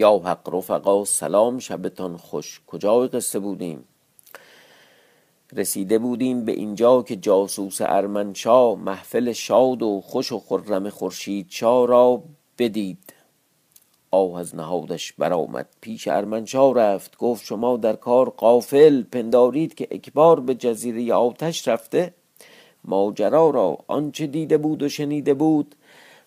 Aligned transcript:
یا 0.00 0.18
حق 0.18 0.54
رفقا 0.54 1.04
سلام 1.04 1.58
شبتان 1.58 2.16
خوش. 2.16 2.60
کجای 2.66 3.08
قصه 3.08 3.38
بودیم؟ 3.38 3.84
رسیده 5.52 5.98
بودیم 5.98 6.44
به 6.44 6.52
اینجا 6.52 7.02
که 7.02 7.16
جاسوس 7.16 7.78
ارمنشا 7.80 8.74
محفل 8.74 9.32
شاد 9.32 9.82
و 9.82 10.00
خوش 10.00 10.32
و 10.32 10.38
خرم 10.38 10.90
خورشید 10.90 11.46
شاه 11.50 11.86
را 11.86 12.22
بدید. 12.58 13.14
آه 14.10 14.38
از 14.38 14.54
نهادش 14.54 15.12
برآمد. 15.12 15.68
پیش 15.80 16.08
ارمنشا 16.08 16.72
رفت. 16.72 17.16
گفت 17.16 17.44
شما 17.44 17.76
در 17.76 17.96
کار 17.96 18.30
قافل 18.30 19.02
پندارید 19.02 19.74
که 19.74 19.88
اکبار 19.90 20.40
به 20.40 20.54
جزیره 20.54 21.14
آتش 21.14 21.68
رفته. 21.68 22.14
ماجرا 22.84 23.50
را 23.50 23.78
آنچه 23.86 24.26
دیده 24.26 24.58
بود 24.58 24.82
و 24.82 24.88
شنیده 24.88 25.34
بود 25.34 25.74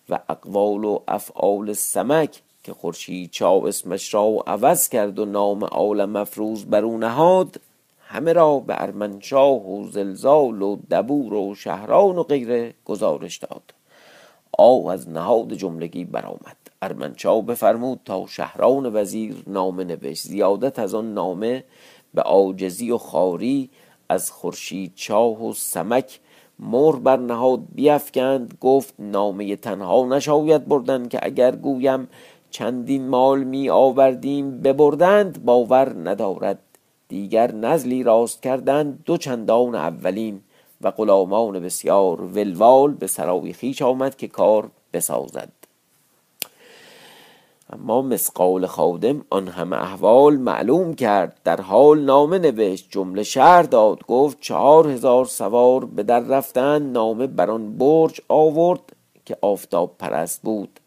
و 0.08 0.18
اقوال 0.28 0.84
و 0.84 0.98
افعال 1.08 1.72
سمک 1.72 2.42
که 2.64 2.72
خورشید 2.72 3.30
چا 3.30 3.60
اسمش 3.66 4.14
را 4.14 4.42
عوض 4.46 4.88
کرد 4.88 5.18
و 5.18 5.24
نام 5.24 5.64
عالم 5.64 6.10
مفروض 6.10 6.64
بر 6.64 6.84
او 6.84 6.98
نهاد 6.98 7.60
همه 8.12 8.32
را 8.32 8.58
به 8.58 8.82
ارمنشاه 8.82 9.70
و 9.70 9.88
زلزال 9.90 10.62
و 10.62 10.76
دبور 10.90 11.34
و 11.34 11.54
شهران 11.54 12.18
و 12.18 12.22
غیره 12.22 12.74
گزارش 12.84 13.38
داد. 13.38 13.62
آو 14.58 14.90
از 14.90 15.08
نهاد 15.08 15.54
جملگی 15.54 16.04
برآمد. 16.04 16.56
ارمنشاه 16.82 17.42
بفرمود 17.42 18.00
تا 18.04 18.26
شهران 18.26 18.96
وزیر 18.96 19.42
نامه 19.46 19.84
نوشت. 19.84 20.22
زیادت 20.22 20.78
از 20.78 20.94
آن 20.94 21.14
نامه 21.14 21.64
به 22.14 22.22
عاجزی 22.22 22.90
و 22.90 22.98
خاری 22.98 23.70
از 24.08 24.30
خورشید 24.30 24.92
چاه 24.94 25.44
و 25.44 25.52
سمک 25.52 26.20
مر 26.58 26.96
بر 26.96 27.16
نهاد 27.16 27.60
بیفکند. 27.74 28.58
گفت 28.60 28.94
نامه 28.98 29.56
تنها 29.56 30.06
نشاید 30.06 30.68
بردن 30.68 31.08
که 31.08 31.18
اگر 31.22 31.56
گویم 31.56 32.08
چندین 32.52 33.08
مال 33.08 33.44
می 33.44 33.70
آوردیم 33.70 34.60
ببردند 34.60 35.44
باور 35.44 35.92
ندارد. 36.08 36.58
دیگر 37.08 37.52
نزلی 37.52 38.02
راست 38.02 38.42
کردند 38.42 39.02
دو 39.04 39.16
چندان 39.16 39.74
اولین 39.74 40.40
و 40.80 40.90
غلامان 40.90 41.60
بسیار 41.60 42.20
ولوال 42.20 42.94
به 42.94 43.06
سرای 43.06 43.52
خیش 43.52 43.82
آمد 43.82 44.16
که 44.16 44.28
کار 44.28 44.70
بسازد. 44.92 45.52
اما 47.72 48.02
مسقال 48.02 48.66
خادم 48.66 49.24
آن 49.30 49.48
همه 49.48 49.76
احوال 49.76 50.36
معلوم 50.36 50.94
کرد. 50.94 51.40
در 51.44 51.60
حال 51.60 52.00
نامه 52.00 52.38
نوشت 52.38 52.86
جمله 52.90 53.22
شهر 53.22 53.62
داد 53.62 54.06
گفت 54.06 54.40
چهار 54.40 54.88
هزار 54.88 55.24
سوار 55.24 55.84
به 55.84 56.02
در 56.02 56.20
رفتن 56.20 56.82
نامه 56.82 57.26
بر 57.26 57.50
آن 57.50 57.78
برج 57.78 58.20
آورد 58.28 58.80
که 59.24 59.36
آفتاب 59.40 59.94
پرست 59.98 60.42
بود. 60.42 60.80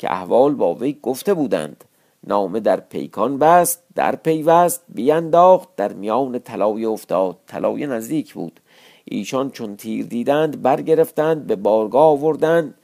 که 0.00 0.12
احوال 0.12 0.54
با 0.54 0.74
وی 0.74 0.96
گفته 1.02 1.34
بودند. 1.34 1.84
نامه 2.26 2.60
در 2.60 2.80
پیکان 2.80 3.38
بست 3.38 3.82
در 3.94 4.16
پیوست 4.16 4.82
بیانداخت 4.88 5.68
در 5.76 5.92
میان 5.92 6.38
طلایه 6.38 6.88
افتاد. 6.88 7.36
طلایه 7.46 7.86
نزدیک 7.86 8.34
بود. 8.34 8.60
ایشان 9.04 9.50
چون 9.50 9.76
تیر 9.76 10.06
دیدند 10.06 10.62
برگرفتند 10.62 11.46
به 11.46 11.56
بارگاه 11.56 12.02
آوردند. 12.02 12.74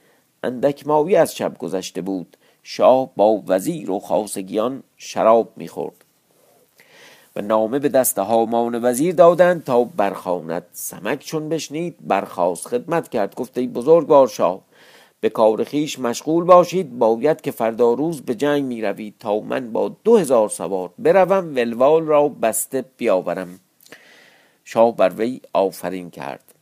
اندک 0.43 0.87
ماوی 0.87 1.15
از 1.15 1.35
شب 1.35 1.57
گذشته 1.57 2.01
بود. 2.01 2.37
شاه 2.63 3.09
با 3.15 3.43
وزیر 3.47 3.91
و 3.91 3.99
خاصگیان 3.99 4.83
شراب 4.97 5.49
می‌خورد. 5.55 6.05
و 7.35 7.41
نامه 7.41 7.79
به 7.79 7.89
دست 7.89 8.19
هامان 8.19 8.85
وزیر 8.85 9.15
دادند 9.15 9.63
تا 9.63 9.83
برخاند 9.83 10.65
سمک 10.71 11.19
چون 11.19 11.49
بشنید 11.49 11.95
برخواست 12.07 12.67
خدمت 12.67 13.09
کرد 13.09 13.35
گفته 13.35 13.67
بزرگوار 13.67 14.27
شاه 14.27 14.66
به 15.19 15.29
کار 15.29 15.63
خیش 15.63 15.99
مشغول 15.99 16.43
باشید. 16.43 16.97
باید 16.97 17.41
که 17.41 17.51
فردا 17.51 17.93
روز 17.93 18.21
به 18.21 18.35
جنگ 18.35 18.63
می 18.63 18.81
روید 18.81 19.15
تا 19.19 19.39
من 19.39 19.71
با 19.71 19.95
دو 20.03 20.17
هزار 20.17 20.49
سوار 20.49 20.93
بروم. 20.99 21.55
ولوال 21.55 22.05
را 22.05 22.29
بسته 22.29 22.85
بیاورم. 22.97 23.59
شاه 24.63 24.95
بر 24.95 25.09
وی 25.09 25.41
آفرین 25.53 26.09
کرد. 26.09 26.53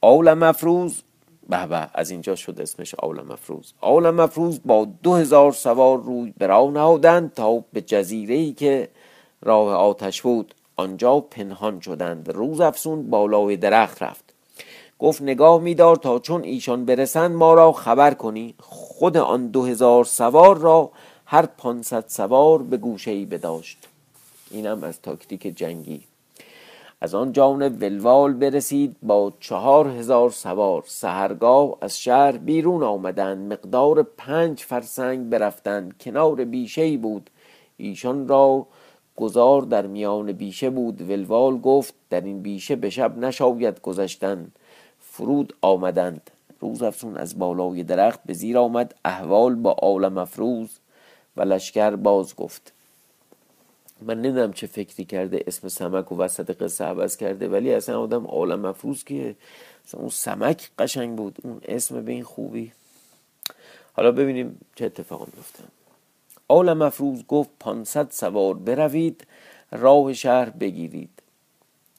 آل 0.00 0.34
مفروز 0.34 1.02
به 1.48 1.66
به 1.66 1.90
از 1.94 2.10
اینجا 2.10 2.34
شد 2.34 2.60
اسمش 2.60 2.94
آل 2.94 3.20
مفروز 3.20 3.72
آل 3.80 4.10
مفروز 4.10 4.60
با 4.64 4.88
دو 5.02 5.14
هزار 5.14 5.52
سوار 5.52 6.02
روی 6.02 6.34
نهادند 6.40 7.34
تا 7.34 7.64
به 7.72 7.80
جزیره 7.80 8.34
ای 8.34 8.52
که 8.52 8.88
راه 9.42 9.74
آتش 9.74 10.22
بود. 10.22 10.54
آنجا 10.76 11.20
پنهان 11.20 11.80
شدند. 11.80 12.30
روز 12.30 12.60
افسون 12.60 13.10
بالای 13.10 13.56
درخت 13.56 14.02
رفت. 14.02 14.27
گفت 14.98 15.22
نگاه 15.22 15.60
میدار 15.60 15.96
تا 15.96 16.18
چون 16.18 16.44
ایشان 16.44 16.84
برسند 16.84 17.30
ما 17.30 17.54
را 17.54 17.72
خبر 17.72 18.14
کنی. 18.14 18.54
خود 18.58 19.16
آن 19.16 19.46
دو 19.46 19.64
هزار 19.64 20.04
سوار 20.04 20.58
را 20.58 20.90
هر 21.26 21.46
پانصد 21.46 22.04
سوار 22.06 22.62
به 22.62 22.76
گوشه 22.76 23.10
ای 23.10 23.24
بداشت. 23.24 23.88
اینم 24.50 24.84
از 24.84 25.02
تاکتیک 25.02 25.42
جنگی. 25.42 26.00
از 27.00 27.14
آن 27.14 27.32
جانب 27.32 27.82
ولوال 27.82 28.32
برسید 28.32 28.96
با 29.02 29.32
چهار 29.40 29.88
هزار 29.88 30.30
سوار 30.30 30.84
سهرگاه 30.86 31.76
از 31.80 31.98
شهر 31.98 32.32
بیرون 32.32 32.82
آمدند. 32.82 33.52
مقدار 33.52 34.02
پنج 34.02 34.60
فرسنگ 34.60 35.28
برفتند. 35.28 35.94
کنار 36.00 36.44
بیشه 36.44 36.96
بود. 36.96 37.30
ایشان 37.76 38.28
را 38.28 38.66
گذار 39.16 39.62
در 39.62 39.86
میان 39.86 40.32
بیشه 40.32 40.70
بود. 40.70 41.10
ولوال 41.10 41.58
گفت 41.58 41.94
در 42.10 42.20
این 42.20 42.42
بیشه 42.42 42.76
به 42.76 42.90
شب 42.90 43.18
نشاید 43.18 43.80
گذشتن. 43.80 44.52
فرود 45.18 45.56
آمدند. 45.60 46.30
روز 46.60 46.82
افسون 46.82 47.16
از 47.16 47.38
بالای 47.38 47.82
درخت 47.82 48.20
به 48.26 48.32
زیر 48.32 48.58
آمد 48.58 48.94
احوال 49.04 49.54
با 49.54 49.72
عالم 49.72 50.18
افروز 50.18 50.78
و 51.36 51.42
لشکر 51.42 51.96
باز 51.96 52.36
گفت. 52.36 52.72
من 54.02 54.22
نمی‌دونم 54.22 54.52
چه 54.52 54.66
فکری 54.66 55.04
کرده 55.04 55.44
اسم 55.46 55.68
سمک 55.68 56.12
و 56.12 56.16
وسط 56.16 56.62
قصه 56.62 56.84
عوض 56.84 57.16
کرده 57.16 57.48
ولی 57.48 57.74
اصلا 57.74 58.00
آدم 58.00 58.26
عالم 58.26 58.64
افروز 58.64 59.04
که 59.04 59.36
اون 59.92 60.08
سمک 60.08 60.70
قشنگ 60.78 61.16
بود 61.16 61.38
اون 61.42 61.60
اسم 61.64 62.04
به 62.04 62.12
این 62.12 62.24
خوبی. 62.24 62.72
حالا 63.92 64.12
ببینیم 64.12 64.60
چه 64.74 64.84
اتفاق 64.84 65.28
میفته 65.36 65.64
عالم 66.48 66.82
افروز 66.82 67.26
گفت 67.26 67.50
پانصد 67.60 68.10
سوار 68.10 68.54
بروید 68.54 69.26
راه 69.72 70.12
شهر 70.12 70.50
بگیرید. 70.50 71.17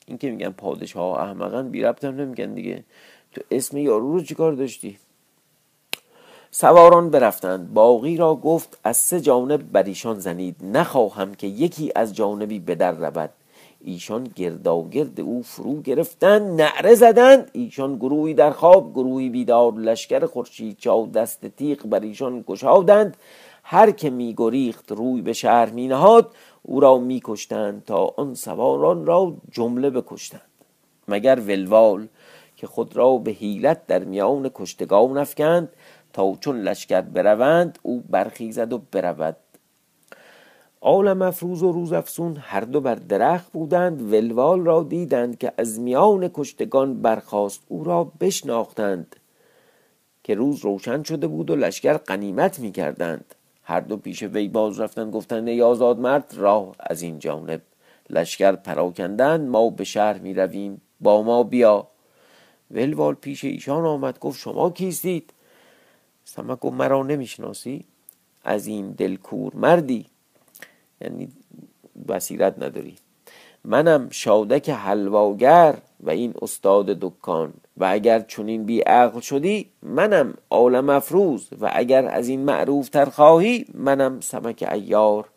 این 0.10 0.18
که 0.18 0.32
میگن 0.32 0.50
پادشاه 0.50 1.20
احمقن 1.20 1.70
بی 1.70 1.82
ربط 1.82 2.04
هم 2.06 2.16
نمیگن 2.16 2.54
دیگه. 2.54 2.84
تو 3.32 3.42
اسم 3.52 3.78
یارو 3.78 4.14
رو 4.14 4.22
چیکار 4.22 4.54
داشتی؟ 4.54 4.98
سواران 6.52 7.10
برفتند. 7.10 7.74
باقی 7.74 8.18
را 8.18 8.36
گفت 8.36 8.80
از 8.84 8.98
سه 8.98 9.22
جانب 9.22 9.72
بر 9.72 9.84
ایشان 9.84 10.20
زنید. 10.20 10.56
نخواهم 10.64 11.36
که 11.36 11.48
یکی 11.48 11.92
از 11.96 12.16
جانبی 12.16 12.60
به 12.60 12.76
رود. 12.76 13.30
ایشان 13.82 14.24
گرداگرد 14.36 15.20
او 15.20 15.44
فرو 15.44 15.82
گرفتند. 15.82 16.62
نعره 16.62 16.96
زدند. 16.96 17.50
ایشان 17.54 17.96
گروهی 17.96 18.34
در 18.34 18.52
خواب 18.52 18.94
گروهی 18.94 19.30
بیدار. 19.30 19.74
لشکر 19.74 20.26
خورشید 20.26 20.78
چاو 20.78 21.08
دست 21.08 21.46
تیغ 21.46 21.86
بر 21.86 22.00
ایشان 22.00 22.44
گشادند. 22.48 23.18
هر 23.64 23.92
که 23.92 24.10
میگریخت 24.10 24.92
روی 24.92 25.22
به 25.22 25.34
شهر 25.34 25.70
مینهاد. 25.70 26.32
او 26.64 26.80
را 26.80 26.98
میکشتند 26.98 27.84
تا 27.86 28.14
آن 28.18 28.34
سواران 28.34 29.06
را 29.06 29.38
جمله 29.52 29.90
بکشتند. 29.90 30.42
مگر 31.08 31.40
ولوال 31.40 32.08
که 32.56 32.68
خود 32.68 32.96
را 32.96 33.18
به 33.18 33.32
حیلت 33.32 33.88
در 33.88 34.04
میان 34.04 34.52
کشتگان 34.56 35.18
افکند 35.18 35.70
تا 36.14 36.36
چون 36.40 36.62
لشکر 36.62 37.02
بروند 37.02 37.80
او 37.84 38.04
برخیزد 38.10 38.74
و 38.74 38.78
برود. 38.92 39.38
آل 40.82 41.14
مفروز 41.14 41.64
و 41.64 41.72
روز 41.72 41.94
افسون 41.94 42.38
هر 42.40 42.62
دو 42.62 42.82
بر 42.82 42.96
درخت 42.96 43.52
بودند 43.52 44.14
ولوال 44.14 44.66
را 44.66 44.84
دیدند 44.84 45.38
که 45.38 45.54
از 45.58 45.80
میان 45.80 46.30
کشتگان 46.34 47.02
برخاست 47.02 47.62
او 47.68 47.84
را 47.84 48.12
بشناختند 48.20 49.16
که 50.24 50.36
روز 50.36 50.60
روشن 50.60 51.04
شده 51.04 51.28
بود 51.28 51.50
و 51.50 51.56
لشکر 51.56 51.94
قنیمت 51.94 52.60
می 52.60 52.72
کردند 52.72 53.36
هر 53.70 53.80
دو 53.80 53.98
پیش 53.98 54.24
وی 54.24 54.48
باز 54.48 54.80
رفتن 54.80 55.12
گفتند 55.12 55.48
ای 55.48 55.62
آزاد 55.62 56.00
مرد 56.00 56.34
راه 56.36 56.76
از 56.80 57.02
این 57.02 57.20
جانب. 57.20 57.62
لشکر 58.10 58.52
پراکندن 58.52 59.48
ما 59.48 59.70
به 59.70 59.84
شهر 59.84 60.18
می 60.18 60.34
رویم 60.34 60.82
با 61.02 61.24
ما 61.24 61.44
بیا. 61.44 61.88
ولوال 62.72 63.14
پیش 63.14 63.44
ایشان 63.44 63.86
آمد 63.86 64.20
گفت 64.20 64.40
شما 64.40 64.70
کیستید؟ 64.70 65.34
سمک 66.24 66.60
گفت 66.60 66.74
مرا 66.74 67.04
نمی‌شناسی. 67.04 67.86
از 68.44 68.68
این 68.68 68.92
دلکور 68.92 69.56
مردی. 69.56 70.06
یعنی 71.02 71.30
بصیرت 72.08 72.64
نداری. 72.64 72.96
منم 73.64 74.10
شادک 74.10 74.70
حلواگر 74.70 75.78
و 76.00 76.10
این 76.10 76.34
استاد 76.42 76.86
دکان. 76.86 77.54
و 77.80 77.88
اگر 77.90 78.20
چنین 78.20 78.64
بی 78.64 78.80
عقل 78.80 79.20
شدی 79.20 79.70
منم 79.84 80.34
عالم 80.50 80.90
افروز 80.90 81.50
و 81.62 81.72
اگر 81.74 82.06
از 82.06 82.28
این 82.28 82.40
معروف 82.40 82.90
تر 82.90 83.06
خواهی 83.06 83.66
منم 83.74 84.20
سمک 84.20 84.70
ایار 84.72 85.30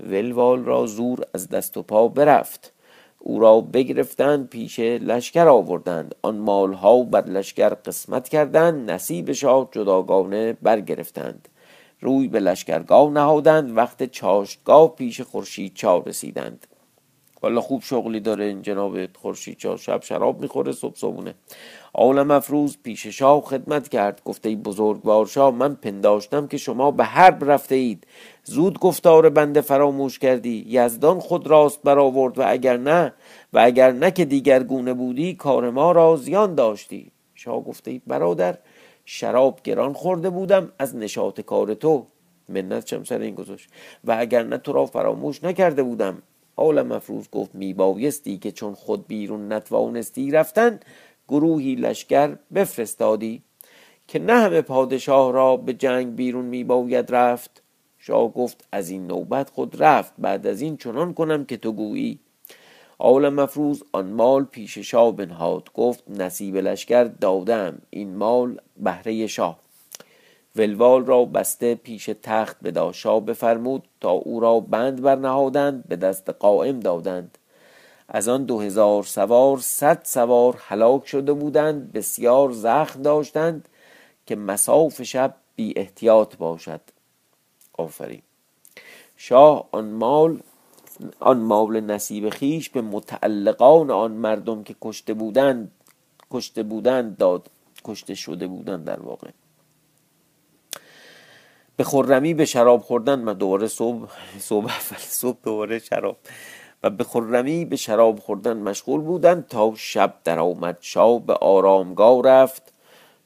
ولوال 0.00 0.64
را 0.64 0.86
زور 0.86 1.20
از 1.34 1.48
دست 1.48 1.76
و 1.76 1.82
پا 1.82 2.08
برفت. 2.08 2.72
او 3.18 3.40
را 3.40 3.60
بگرفتند 3.60 4.48
پیش 4.48 4.78
لشکر 4.78 5.48
آوردند. 5.48 6.14
آن 6.22 6.38
مالها 6.38 7.02
بر 7.02 7.24
لشکر 7.24 7.68
قسمت 7.68 8.28
کردند 8.28 8.90
نصیب 8.90 9.32
شاه 9.32 9.68
جداگانه 9.72 10.52
برگرفتند. 10.52 11.48
روی 12.00 12.28
به 12.28 12.40
لشکرگاه 12.40 13.10
نهادند 13.10 13.76
وقت 13.76 14.10
چاشتگاه 14.10 14.94
پیش 14.96 15.20
خورشید 15.20 15.74
چا 15.74 15.98
رسیدند. 15.98 16.66
والا 17.42 17.60
خوب 17.60 17.82
شغلی 17.82 18.20
داره 18.20 18.44
این 18.44 18.62
جناب 18.62 19.16
خورشید 19.16 19.56
چا 19.58 19.76
شب 19.76 20.02
شراب 20.02 20.40
می‌خوره 20.40 20.72
صبح 20.72 20.96
صبونه 20.96 21.34
عالم 21.94 22.30
افروز 22.30 22.78
پیش 22.82 23.06
شاه 23.06 23.40
خدمت 23.40 23.88
کرد. 23.88 24.22
گفته 24.24 24.48
ای 24.48 24.56
بزرگوار 24.56 25.26
شاه 25.26 25.54
من 25.54 25.74
پنداشتم 25.74 26.46
که 26.46 26.56
شما 26.56 26.90
به 26.90 27.04
حرب 27.04 27.50
رفته 27.50 27.74
اید. 27.74 28.06
زود 28.44 28.78
گفتار 28.78 29.28
بنده 29.28 29.60
فراموش 29.60 30.18
کردی. 30.18 30.64
یزدان 30.68 31.20
خود 31.20 31.46
راست 31.46 31.82
برآورد 31.82 32.38
و 32.38 32.42
اگر 32.46 32.76
نه 32.76 33.12
و 33.52 33.58
اگر 33.58 33.92
نه 33.92 34.10
که 34.10 34.24
دیگر 34.24 34.62
گونه 34.62 34.94
بودی 34.94 35.34
کار 35.34 35.70
ما 35.70 35.92
را 35.92 36.16
زیان 36.16 36.54
داشتی. 36.54 37.12
شاه 37.34 37.64
گفته 37.64 37.90
ای 37.90 38.00
برادر 38.06 38.58
شراب 39.04 39.60
گران 39.64 39.92
خورده 39.92 40.30
بودم 40.30 40.72
از 40.78 40.96
نشاط 40.96 41.40
کار 41.40 41.74
تو. 41.74 42.06
منت 42.48 42.84
چم 42.84 43.04
سر 43.04 43.18
این 43.18 43.34
گذاشت. 43.34 43.68
و 44.04 44.16
اگر 44.18 44.42
نه 44.42 44.58
تو 44.58 44.72
را 44.72 44.86
فراموش 44.86 45.44
نکرده 45.44 45.82
بودم. 45.82 46.22
عالم 46.56 46.86
مفروض 46.86 47.28
گفت 47.32 47.54
میبایستی 47.54 48.38
که 48.38 48.52
چون 48.52 48.74
خود 48.74 49.06
بیرون 49.06 49.52
نتوانستی 49.52 50.30
رفتن 50.30 50.80
گروهی 51.28 51.74
لشکر 51.74 52.36
بفرستادی. 52.54 53.42
که 54.08 54.18
نه 54.18 54.32
همه 54.32 54.62
پادشاه 54.62 55.32
را 55.32 55.56
به 55.56 55.72
جنگ 55.72 56.14
بیرون 56.14 56.44
میباید 56.44 57.14
رفت. 57.14 57.62
شاه 57.98 58.32
گفت 58.32 58.68
از 58.72 58.90
این 58.90 59.06
نوبت 59.06 59.50
خود 59.50 59.82
رفت 59.82 60.12
بعد 60.18 60.46
از 60.46 60.60
این 60.60 60.76
چنان 60.76 61.14
کنم 61.14 61.44
که 61.44 61.56
تو 61.56 61.72
گویی. 61.72 62.18
عالم 62.98 63.34
مفروض 63.34 63.82
آن 63.92 64.12
مال 64.12 64.44
پیش 64.44 64.78
شاه 64.78 65.16
بنهاد 65.16 65.72
گفت 65.74 66.04
نصیب 66.10 66.56
لشکر 66.56 67.04
دادم 67.04 67.82
این 67.90 68.16
مال 68.16 68.60
بهره 68.76 69.26
شاه. 69.26 69.58
ولوال 70.56 71.06
را 71.06 71.24
بسته 71.24 71.74
پیش 71.74 72.10
تخت 72.22 72.56
به 72.62 72.92
شاه 72.92 73.20
بفرمود 73.20 73.82
تا 74.00 74.10
او 74.10 74.40
را 74.40 74.60
بند 74.60 75.02
برنهادند 75.02 75.88
به 75.88 75.96
دست 75.96 76.30
قائم 76.30 76.80
دادند. 76.80 77.38
از 78.08 78.28
آن 78.28 78.44
دو 78.44 78.60
هزار 78.60 79.02
سوار 79.02 79.58
صد 79.58 80.00
سوار 80.04 80.56
هلاک 80.58 81.06
شده 81.06 81.32
بودند 81.32 81.92
بسیار 81.92 82.52
زخم 82.52 83.02
داشتند 83.02 83.68
که 84.26 84.36
مساف 84.36 85.02
شب 85.02 85.34
بی 85.56 85.72
احتیاط 85.76 86.36
باشد. 86.36 86.80
آفرین! 87.72 88.22
شاه 89.16 89.68
آن 89.72 89.90
مال 89.90 90.40
آن 91.20 91.38
مال 91.38 91.80
نصیب 91.80 92.28
خیش 92.28 92.70
به 92.70 92.82
متعلقان 92.82 93.90
آن 93.90 94.12
مردم 94.12 94.62
که 94.62 94.76
کشته 94.80 95.14
بودند 95.14 95.70
کشته 96.30 96.62
بودند 96.62 97.16
داد 97.16 97.50
کشته 97.84 98.14
شده 98.14 98.46
بودند 98.46 98.84
در 98.84 99.00
واقع. 99.00 99.30
به 101.76 101.84
خرمی 101.84 102.34
به 102.34 102.44
شراب 102.44 102.80
خوردن 102.80 103.24
و 103.24 103.34
دوباره 103.34 103.66
صبح 103.66 104.08
صبح 104.38 104.72
صبح 104.98 105.38
دوباره 105.42 105.78
شراب. 105.78 106.16
و 106.82 106.90
به 106.90 107.04
خرمی 107.04 107.64
به 107.64 107.76
شراب 107.76 108.18
خوردن 108.18 108.56
مشغول 108.56 109.00
بودند 109.00 109.46
تا 109.48 109.72
شب 109.76 110.14
در 110.24 110.38
آمد. 110.38 110.76
شاه 110.80 111.26
به 111.26 111.34
آرامگاه 111.34 112.22
رفت 112.22 112.72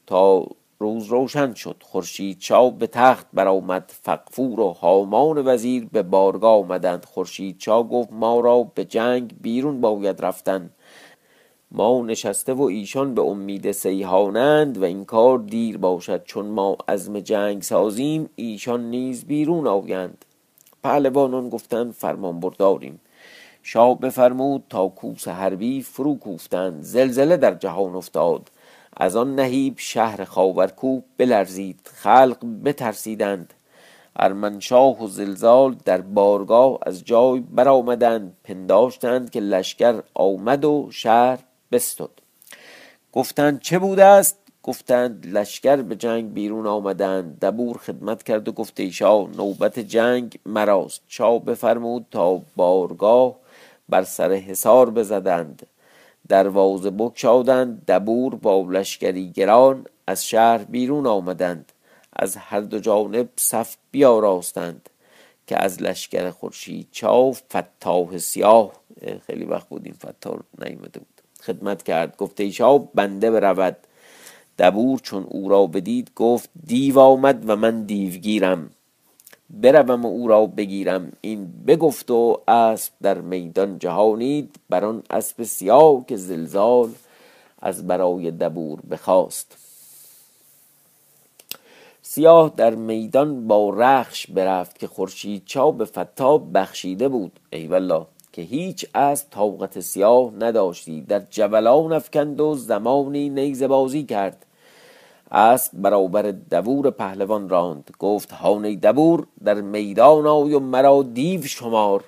تا 0.07 0.47
روز 0.79 1.07
روشن 1.07 1.55
شد. 1.55 1.77
خورشید 1.83 2.41
شاه 2.41 2.71
به 2.71 2.87
تخت 2.87 3.27
برآمد. 3.33 3.93
فقفور 4.03 4.61
و 4.61 4.73
هامان 4.73 5.47
وزیر 5.47 5.89
به 5.93 6.03
بارگاه 6.03 6.59
آمدند. 6.59 7.05
خورشید 7.05 7.61
شاه 7.61 7.89
گفت 7.89 8.09
ما 8.13 8.41
را 8.41 8.63
به 8.63 8.85
جنگ 8.85 9.35
بیرون 9.41 9.81
باید 9.81 10.25
رفتن. 10.25 10.71
ما 11.71 12.03
نشسته 12.03 12.53
و 12.53 12.63
ایشان 12.63 13.15
به 13.15 13.23
امید 13.23 13.73
سیحانند 13.73 14.79
و 14.79 14.85
این 14.85 15.05
کار 15.05 15.39
دیر 15.39 15.79
باشد 15.79 16.25
چون 16.25 16.47
ما 16.47 16.77
عزم 16.89 17.21
جنگ 17.21 17.63
سازیم 17.63 18.31
ایشان 18.37 18.91
نیز 18.91 19.25
بیرون 19.25 19.67
آیند. 19.67 20.25
پهلوانان 20.83 21.49
گفتند 21.49 21.93
فرمان 21.93 22.41
برداریم. 22.41 23.01
شاه 23.63 24.01
بفرمود 24.01 24.65
تا 24.71 24.89
کوس 24.89 25.29
حربی 25.29 25.83
فرو 25.83 26.15
کوفتند 26.15 26.83
زلزله 26.83 27.37
در 27.37 27.55
جهان 27.55 27.95
افتاد. 27.95 28.51
از 28.97 29.17
آن 29.17 29.35
نهیب 29.35 29.75
شهر 29.77 30.25
خاورکوب 30.25 31.05
بلرزید 31.17 31.81
خلق 31.95 32.39
بترسیدند. 32.65 33.55
ارمنشاه 34.17 35.03
و 35.03 35.09
زلزال 35.09 35.77
در 35.85 36.01
بارگاه 36.01 36.79
از 36.83 37.05
جای 37.05 37.41
برآمدند 37.41 38.37
پنداشتند 38.45 39.31
که 39.31 39.41
لشکر 39.41 40.03
آمد 40.15 40.65
و 40.65 40.89
شهر 40.91 41.39
بستد. 41.73 42.11
گفتند 43.13 43.61
چه 43.61 43.79
بوده 43.79 44.05
است؟ 44.05 44.39
گفتند 44.63 45.27
لشکر 45.27 45.77
به 45.77 45.97
جنگ 45.97 46.33
بیرون 46.35 46.67
آمدند. 46.67 47.39
دبور 47.41 47.79
خدمت 47.79 48.23
کرد 48.23 48.49
و 48.49 48.53
گفته 48.53 48.83
ای 48.83 48.93
شاه 48.93 49.29
نوبت 49.37 49.79
جنگ 49.79 50.39
مراست. 50.47 51.03
شاه 51.09 51.45
بفرمود 51.45 52.07
تا 52.11 52.43
بارگاه 52.57 53.37
بر 53.89 54.05
سر 54.05 54.33
حصار 54.33 54.91
بزدند. 54.91 55.67
دروازه 56.29 56.91
بکشادند 56.91 57.85
دبور 57.87 58.35
با 58.35 58.61
لشکری 58.71 59.31
گران 59.31 59.87
از 60.07 60.27
شهر 60.27 60.59
بیرون 60.59 61.07
آمدند. 61.07 61.73
از 62.13 62.37
هر 62.37 62.61
دو 62.61 62.79
جانب 62.79 63.29
صف 63.37 63.77
بیاراستند 63.91 64.91
که 65.47 65.63
از 65.65 65.83
لشکر 65.83 66.31
خورشید 66.31 66.89
چاو 66.93 67.33
فتاح 67.33 68.19
سیاه. 68.19 68.73
خیلی 69.27 69.45
وقت 69.45 69.69
بود 69.69 69.83
این 69.85 69.95
فتاح 69.95 70.39
نیمده 70.59 70.99
بود. 71.01 71.16
خدمت 71.47 71.83
کرد. 71.83 72.17
گفته 72.17 72.43
ایشا 72.43 72.79
بنده 72.79 73.31
برود. 73.31 73.77
دبور 74.59 74.99
چون 74.99 75.27
او 75.29 75.49
را 75.49 75.67
بدید 75.67 76.11
گفت 76.17 76.51
دیو 76.67 76.99
آمد 76.99 77.51
و 77.51 77.57
من 77.57 77.83
دیوگیرم. 77.83 78.71
بروم 79.51 80.05
و 80.05 80.09
او 80.09 80.29
را 80.29 80.47
بگیرم. 80.47 81.13
این 81.21 81.53
بگفت 81.67 82.11
و 82.11 82.41
اسب 82.49 82.93
در 83.03 83.21
میدان 83.21 83.79
جهانید. 83.79 84.57
بر 84.71 84.85
آن 84.85 85.03
اسب 85.11 85.43
سیاه 85.43 86.05
که 86.09 86.17
زلزال 86.17 86.91
از 87.63 87.87
برای 87.87 88.31
دبور 88.31 88.81
بخواست. 88.91 89.57
سیاه 92.03 92.53
در 92.57 92.75
میدان 92.75 93.47
با 93.47 93.71
رخش 93.71 94.27
برفت 94.27 94.79
که 94.79 94.87
خورشید 94.87 95.43
چا 95.47 95.71
به 95.71 95.85
فتاب 95.85 96.59
بخشیده 96.59 97.09
بود. 97.09 97.41
ای 97.51 97.67
والله. 97.67 98.07
که 98.37 98.43
هیچ 98.43 98.87
از 98.95 99.31
طاقت 99.31 99.81
سیاه 99.81 100.33
نداشتی. 100.39 101.01
در 101.01 101.23
جولان 101.31 101.93
افکند 101.93 102.41
و 102.41 102.55
زمانی 102.55 103.29
نیزه 103.29 103.69
بازی 103.69 104.05
کرد. 104.05 104.47
اسب 105.31 105.73
برابر 105.75 106.23
دبور 106.23 106.91
پهلوان 106.91 107.49
راند. 107.49 107.91
گفت 107.99 108.33
هانه 108.33 108.77
دبور 108.77 109.27
در 109.45 109.61
میدان 109.61 110.27
آی 110.27 110.55
و 110.55 110.61
مرا 110.61 111.03
دیو 111.03 111.43
شمار. 111.43 112.05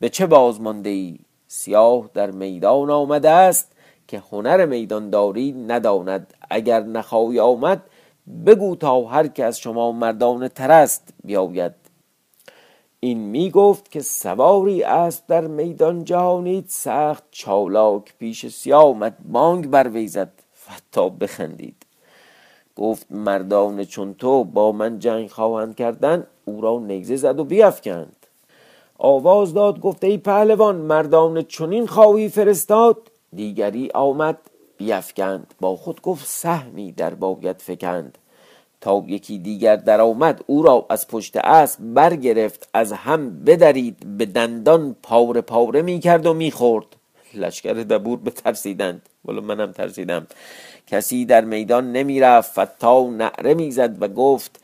به 0.00 0.08
چه 0.08 0.26
باز 0.26 0.60
مانده 0.60 0.90
ای 0.90 1.18
سیاه 1.48 2.10
در 2.14 2.30
میدان 2.30 2.90
آمده 2.90 3.30
است 3.30 3.72
که 4.08 4.22
هنر 4.32 4.66
میدانداری 4.66 5.52
نداند. 5.52 6.34
اگر 6.50 6.80
نخواهی 6.80 7.40
آمد 7.40 7.82
بگو 8.46 8.76
تا 8.76 9.04
هر 9.04 9.26
که 9.26 9.44
از 9.44 9.58
شما 9.58 9.92
مردان 9.92 10.48
ترست 10.48 11.08
بیاید. 11.24 11.83
این 13.04 13.18
می 13.18 13.50
گفت 13.50 13.90
که 13.90 14.00
سواری 14.00 14.82
است 14.82 15.26
در 15.26 15.46
میدان 15.46 16.04
جهانید 16.04 16.64
سخت 16.68 17.24
چالاک 17.30 18.14
پیش 18.18 18.68
آمد 18.68 19.16
بانگ 19.32 19.70
بر 19.70 19.88
ویزد 19.88 20.32
فتا 20.64 21.08
بخندید. 21.08 21.86
گفت 22.76 23.06
مردان 23.10 23.84
چون 23.84 24.14
تو 24.14 24.44
با 24.44 24.72
من 24.72 24.98
جنگ 24.98 25.30
خواهند 25.30 25.76
کردن 25.76 26.26
او 26.44 26.60
را 26.60 26.78
نیزه 26.78 27.16
زد 27.16 27.40
و 27.40 27.44
بیافکند 27.44 28.26
آواز 28.98 29.54
داد 29.54 29.80
گفته 29.80 30.06
ای 30.06 30.18
پهلوان 30.18 30.76
مردان 30.76 31.42
چنین 31.42 31.86
خواهی 31.86 32.28
فرستاد؟ 32.28 32.96
دیگری 33.34 33.90
آمد 33.94 34.38
بیافکند 34.76 35.54
با 35.60 35.76
خود 35.76 36.02
گفت 36.02 36.26
سهمی 36.26 36.92
در 36.92 37.14
باید 37.14 37.62
فکند. 37.62 38.18
تا 38.84 39.04
یکی 39.06 39.38
دیگر 39.38 39.76
در 39.76 40.00
آمد 40.00 40.44
او 40.46 40.62
را 40.62 40.86
از 40.90 41.08
پشت 41.08 41.36
اسب 41.36 41.80
برگرفت 41.80 42.68
از 42.74 42.92
هم 42.92 43.44
بدرید 43.44 44.18
به 44.18 44.26
دندان 44.26 44.96
پاره 45.02 45.40
پاره 45.40 45.82
می 45.82 46.00
کرد 46.00 46.26
و 46.26 46.34
می 46.34 46.50
خورد 46.50 46.86
لشکر 47.34 47.72
دبور 47.72 48.18
بترسیدند 48.18 49.08
ولو 49.24 49.40
منم 49.40 49.72
ترسیدم. 49.72 50.26
کسی 50.86 51.24
در 51.24 51.44
میدان 51.44 51.92
نمی 51.92 52.20
رفت 52.20 52.52
فتا 52.52 53.10
نعره 53.10 53.54
می‌زد 53.54 54.02
و 54.02 54.08
گفت 54.08 54.60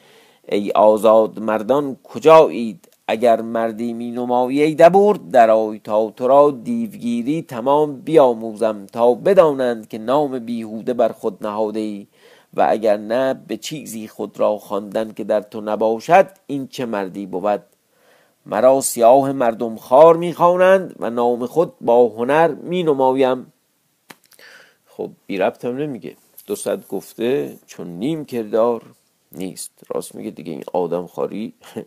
ای 0.48 0.70
آزاد 0.70 1.38
مردان 1.38 1.96
کجایید؟ 2.04 2.88
اگر 3.08 3.40
مردی 3.40 3.92
می 3.92 4.10
نمایی 4.10 4.62
ای 4.62 4.74
دبور 4.74 5.16
در 5.32 5.50
آی 5.50 5.78
تا 5.84 6.10
تو 6.10 6.28
را 6.28 6.50
دیوگیری 6.50 7.42
تمام 7.42 8.00
بیاموزم 8.00 8.86
تا 8.92 9.14
بدانند 9.14 9.88
که 9.88 9.98
نام 9.98 10.38
بیهوده 10.38 10.94
بر 10.94 11.08
خود 11.08 11.46
نهاده 11.46 11.80
ای 11.80 12.06
و 12.54 12.66
اگر 12.70 12.96
نه 12.96 13.34
به 13.34 13.56
چیزی 13.56 14.08
خود 14.08 14.40
را 14.40 14.58
خواندن 14.58 15.12
که 15.12 15.24
در 15.24 15.40
تو 15.40 15.60
نباشد 15.60 16.30
این 16.46 16.68
چه 16.68 16.86
مردی 16.86 17.26
بود؟ 17.26 17.62
مرا 18.46 18.80
سیاه 18.80 19.32
مردم 19.32 19.76
خار 19.76 20.16
می‌خوانند 20.16 20.94
و 20.98 21.10
نام 21.10 21.46
خود 21.46 21.72
با 21.80 22.08
هنر 22.08 22.48
می 22.48 22.82
نمایم 22.82 23.52
خب 24.86 25.10
بی 25.26 25.38
ربط 25.38 25.64
هم 25.64 25.76
نمیگه. 25.76 26.16
دو 26.46 26.56
گفته 26.88 27.56
چون 27.66 27.86
نیم 27.86 28.24
کردار 28.24 28.82
نیست. 29.32 29.70
راست 29.88 30.14
میگه 30.14 30.30
دیگه 30.30 30.52
این 30.52 30.64
آدم 30.72 31.06
خاری 31.06 31.54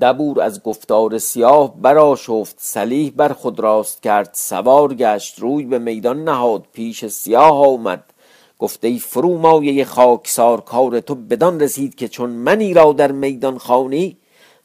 دبور 0.00 0.40
از 0.40 0.62
گفتار 0.62 1.18
سیاه 1.18 1.80
برا 1.80 2.16
شفت 2.16 2.56
سلیح 2.58 3.12
بر 3.16 3.32
خود 3.32 3.60
راست 3.60 4.02
کرد. 4.02 4.30
سوار 4.32 4.94
گشت. 4.94 5.38
روی 5.38 5.64
به 5.64 5.78
میدان 5.78 6.24
نهاد. 6.24 6.66
پیش 6.72 7.06
سیاه 7.06 7.66
آمد. 7.66 8.13
گفته 8.58 8.88
ای 8.88 8.98
فرو 8.98 9.38
مایه 9.38 9.84
خاکسار 9.84 10.60
کار 10.60 11.00
تو 11.00 11.14
بدان 11.14 11.60
رسید 11.60 11.94
که 11.94 12.08
چون 12.08 12.30
منی 12.30 12.74
را 12.74 12.92
در 12.92 13.12
میدان 13.12 13.58
خانی 13.58 14.16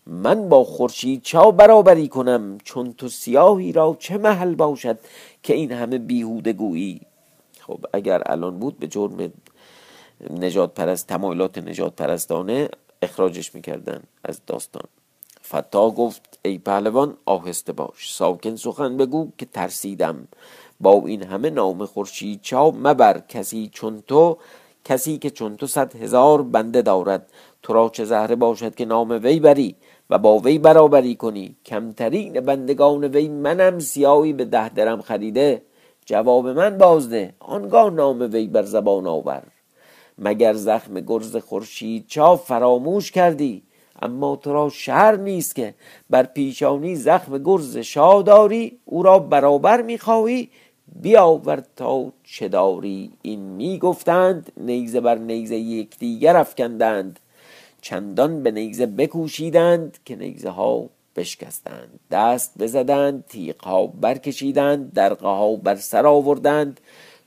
من 0.08 0.50
با 0.50 0.64
خورشید 0.64 1.22
چا 1.22 1.52
برابری 1.52 2.08
کنم؟ 2.08 2.58
چون 2.64 2.94
تو 2.94 3.10
سیاهی 3.10 3.72
را 3.72 3.98
چه 4.00 4.18
محل 4.18 4.56
باشد 4.56 5.00
که 5.44 5.54
این 5.54 5.72
همه 5.72 5.98
بیهوده 5.98 6.54
گویی؟ 6.54 7.02
خب 7.60 7.86
اگر 7.94 8.24
الان 8.26 8.60
بود 8.60 8.80
به 8.80 8.88
جرم 8.88 9.32
نجات 10.30 10.74
پرست 10.74 11.08
تمایلات 11.08 11.58
نجات 11.58 11.96
پرستانه 11.96 12.70
اخراجش 13.02 13.56
می‌کردن 13.56 14.04
از 14.24 14.42
داستان. 14.48 14.84
فتا 15.44 15.90
گفت 15.90 16.40
ای 16.46 16.58
پهلوان 16.58 17.18
آهسته 17.26 17.74
باش 17.74 18.14
ساکن 18.14 18.56
سخن 18.56 18.98
بگو 18.98 19.32
که 19.38 19.46
ترسیدم. 19.46 20.28
با 20.80 21.04
این 21.06 21.24
همه 21.24 21.50
نام 21.50 21.86
خورشید 21.86 22.40
چا 22.42 22.72
مبر 22.72 23.22
کسی 23.28 23.70
چون 23.74 24.04
تو 24.08 24.38
کسی 24.86 25.18
که 25.18 25.30
چون 25.30 25.58
تو 25.58 25.68
صد 25.68 25.96
هزار 25.96 26.42
بنده 26.42 26.82
دارد. 26.82 27.32
تو 27.64 27.74
را 27.74 27.90
چه 27.90 28.06
زهره 28.06 28.36
باشد 28.36 28.76
که 28.76 28.86
نام 28.86 29.20
وی 29.24 29.40
بری 29.40 29.76
و 30.10 30.18
با 30.18 30.40
وی 30.40 30.60
برابری 30.60 31.16
کنی. 31.16 31.56
کمترین 31.66 32.34
بندگان 32.42 33.04
وی 33.04 33.28
منم 33.28 33.80
سیاهی 33.80 34.34
به 34.34 34.46
ده 34.46 34.70
درم 34.70 35.02
خریده. 35.02 35.62
جواب 36.06 36.48
من 36.48 36.78
بازده 36.78 37.34
آنگاه 37.40 37.90
نام 37.90 38.22
وی 38.22 38.48
بر 38.48 38.64
زبان 38.64 39.08
آور. 39.08 39.44
مگر 40.18 40.54
زخم 40.54 41.00
گرز 41.00 41.36
خورشید 41.36 42.06
چا 42.08 42.36
فراموش 42.36 43.12
کردی؟ 43.12 43.64
اما 44.02 44.36
تو 44.36 44.54
را 44.54 44.70
شهر 44.70 45.16
نیست 45.16 45.56
که 45.56 45.76
بر 46.10 46.24
پیشانی 46.24 46.96
زخم 46.96 47.38
گرز 47.38 47.78
شاه 47.78 48.24
داری 48.24 48.80
او 48.86 49.04
را 49.04 49.20
برابر 49.20 49.82
می‌خواهی 49.82 50.50
بیاور 50.96 51.64
تا 51.76 52.12
چه 52.24 52.48
داری؟ 52.48 53.12
این 53.22 53.40
می‌گفتند 53.40 54.52
نیزه 54.58 55.02
بر 55.02 55.16
نیزه 55.16 55.56
یکدیگر 55.56 56.38
افکندند. 56.38 57.20
چندان 57.82 58.44
به 58.44 58.52
نیزه 58.52 58.86
بکوشیدند 58.86 59.98
که 60.06 60.16
نیزه 60.16 60.50
ها 60.50 60.90
بشکستند. 61.16 62.00
دست 62.12 62.58
بزدند 62.58 63.26
تیغ 63.30 63.64
ها 63.64 63.88
برکشیدند 63.88 64.94
درقه 64.94 65.28
ها 65.28 65.56
بر 65.56 65.76
سر 65.76 66.08
آوردند. 66.08 66.80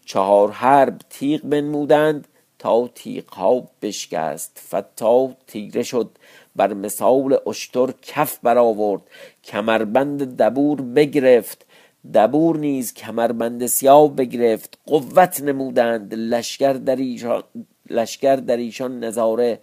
چهار 0.04 0.50
حرب 0.50 0.98
تیغ 1.10 1.40
بنمودند 1.42 2.28
تا 2.58 2.88
تیغ 2.94 3.34
ها 3.34 3.68
بشکست. 3.82 4.58
فتا 4.70 5.30
تیره 5.46 5.82
شد 5.82 6.10
بر 6.56 6.74
مثال 6.74 7.38
اشتر 7.46 7.94
کف 8.02 8.38
برآورد. 8.42 9.02
کمربند 9.44 10.36
دبور 10.36 10.80
بگرفت. 10.80 11.66
دبور 12.14 12.56
نیز 12.56 12.94
کمربند 12.94 13.66
سیاه 13.66 14.16
بگرفت 14.16 14.78
قوت 14.86 15.40
نمودند 15.40 16.14
لشکر 16.14 16.72
در 16.72 16.96
ایشان, 16.96 17.42
لشکر 17.90 18.36
در 18.36 18.56
ایشان 18.56 19.04
نظاره. 19.04 19.60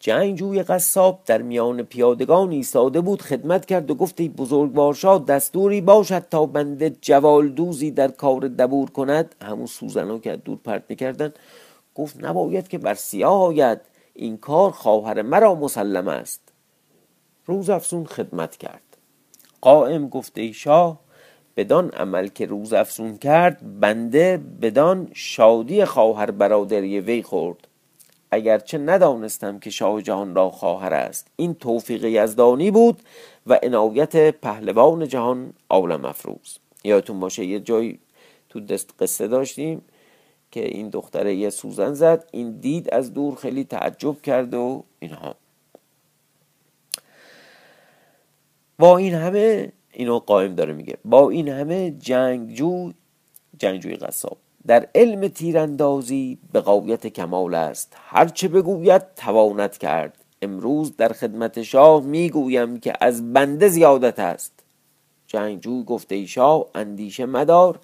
جنگجوی 0.00 0.62
قصاب 0.62 1.20
در 1.26 1.42
میان 1.42 1.82
پیادگان 1.82 2.50
ایستاده 2.50 3.00
بود 3.00 3.22
خدمت 3.22 3.66
کرد 3.66 3.90
و 3.90 3.94
گفت 3.94 4.20
ای 4.20 4.28
بزرگوارشا 4.28 5.18
دستوری 5.18 5.80
باشد 5.80 6.28
تا 6.30 6.46
بنده 6.46 6.96
جوال 7.00 7.48
دوزی 7.48 7.90
در 7.90 8.08
کار 8.08 8.40
دبور 8.40 8.90
کند. 8.90 9.34
همون 9.42 9.66
سوزنها 9.66 10.18
که 10.18 10.36
دور 10.36 10.58
پرت 10.64 10.82
می‌کردن 10.88 11.32
گفت 11.94 12.24
نباید 12.24 12.68
که 12.68 12.78
بر 12.78 12.94
سیاه 12.94 13.42
آید 13.42 13.80
این 14.14 14.36
کار 14.36 14.70
خواهر 14.70 15.22
مرا 15.22 15.54
مسلم 15.54 16.08
است. 16.08 16.40
روز 17.46 17.70
افسون 17.70 18.04
خدمت 18.04 18.56
کرد. 18.56 18.96
قائم 19.60 20.08
گفته 20.08 20.40
ای 20.40 20.52
شاه 20.52 21.00
بدان 21.58 21.90
عمل 21.90 22.28
که 22.28 22.46
روز 22.46 22.72
افسون 22.72 23.16
کرد 23.16 23.80
بنده 23.80 24.40
بدان 24.62 25.08
شادی 25.14 25.84
خواهر 25.84 26.30
برادری 26.30 27.00
وی 27.00 27.22
خورد. 27.22 27.68
اگرچه 28.30 28.78
ندانستم 28.78 29.58
که 29.58 29.70
شاه 29.70 30.02
جهان 30.02 30.34
را 30.34 30.50
خواهر 30.50 30.94
است. 30.94 31.26
این 31.36 31.54
توفیق 31.54 32.04
یزدانی 32.04 32.70
بود 32.70 33.02
و 33.46 33.58
عنایت 33.62 34.30
پهلوان 34.30 35.08
جهان 35.08 35.52
عالم 35.70 36.04
افروز. 36.04 36.58
یادتون 36.84 37.20
باشه 37.20 37.44
یه 37.44 37.60
جای 37.60 37.98
تو 38.48 38.60
دست 38.60 38.90
قصه 39.00 39.28
داشتیم 39.28 39.82
که 40.50 40.66
این 40.66 40.88
دختره 40.88 41.34
یه 41.34 41.50
سوزن 41.50 41.92
زد 41.94 42.28
این 42.32 42.58
دید 42.58 42.94
از 42.94 43.14
دور 43.14 43.34
خیلی 43.34 43.64
تعجب 43.64 44.22
کرد 44.22 44.54
و 44.54 44.84
اینها. 45.00 45.34
با 48.78 48.98
این 48.98 49.14
همه 49.14 49.72
اینو 49.98 50.18
قائم 50.18 50.54
داره 50.54 50.72
میگه. 50.72 50.96
با 51.04 51.30
این 51.30 51.48
همه 51.48 51.90
جنگجو 51.90 52.92
جنگجوی 53.58 53.96
قصاب. 53.96 54.36
در 54.66 54.88
علم 54.94 55.28
تیراندازی 55.28 56.38
به 56.52 56.60
قویت 56.60 57.06
کمال 57.06 57.54
است. 57.54 57.96
هرچه 57.96 58.48
بگوید 58.48 59.02
تواند 59.16 59.78
کرد. 59.78 60.24
امروز 60.42 60.96
در 60.96 61.08
خدمت 61.08 61.62
شاه 61.62 62.02
می‌گویم 62.02 62.80
که 62.80 62.92
از 63.00 63.32
بنده 63.32 63.68
زیادت 63.68 64.18
است. 64.18 64.52
جنگجوی 65.26 65.84
گفته 65.84 66.14
ای 66.14 66.26
شاه 66.26 66.66
اندیشه 66.74 67.26
مدار 67.26 67.78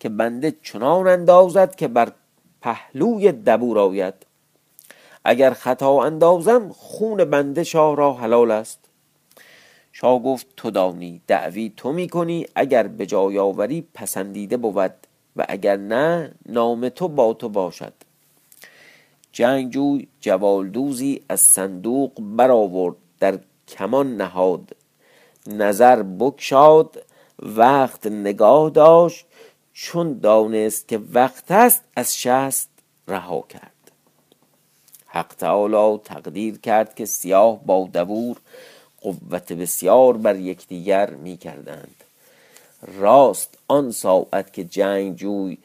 که 0.00 0.08
بنده 0.08 0.56
چنان 0.62 1.06
اندازد 1.08 1.74
که 1.74 1.88
بر 1.88 2.12
پهلوی 2.60 3.32
دبور 3.32 3.78
آید. 3.78 4.14
اگر 5.24 5.50
خطا 5.50 6.02
اندازم 6.02 6.68
خون 6.68 7.24
بنده 7.24 7.64
شاه 7.64 7.96
را 7.96 8.12
حلال 8.12 8.50
است. 8.50 8.87
شاه 10.00 10.22
گفت 10.22 10.46
تو 10.56 10.70
دانی 10.70 11.20
دعوی 11.26 11.72
تو 11.76 11.92
می‌کنی 11.92 12.46
اگر 12.54 12.86
به 12.86 13.06
جای 13.06 13.38
آوری 13.38 13.86
پسندیده 13.94 14.56
بود 14.56 14.94
و 15.36 15.44
اگر 15.48 15.76
نه 15.76 16.32
نام 16.46 16.88
تو 16.88 17.08
با 17.08 17.34
تو 17.34 17.48
باشد. 17.48 17.92
جنگجوی 19.32 20.06
جوالدوزی 20.20 21.22
از 21.28 21.40
صندوق 21.40 22.12
برآورد 22.20 22.96
در 23.20 23.38
کمان 23.68 24.16
نهاد. 24.16 24.76
نظر 25.46 26.02
بکشاد 26.02 27.04
وقت 27.38 28.06
نگاه 28.06 28.70
داشت 28.70 29.26
چون 29.72 30.18
دانست 30.18 30.88
که 30.88 31.00
وقت 31.12 31.50
است 31.50 31.84
از 31.96 32.18
شست 32.18 32.70
رها 33.08 33.44
کرد. 33.48 33.72
حق 35.06 35.34
تعالی 35.34 36.00
تقدیر 36.04 36.58
کرد 36.58 36.94
که 36.94 37.04
سیاه 37.04 37.64
با 37.66 37.88
دبور 37.94 38.36
قوت 39.00 39.52
بسیار 39.52 40.16
بر 40.16 40.36
یکدیگر 40.36 41.10
می 41.10 41.36
کردند 41.36 41.94
راست 42.82 43.58
آن 43.68 43.90
ساعت 43.90 44.52
که 44.52 44.64
جنگ 44.64 45.16
جوی 45.16 45.58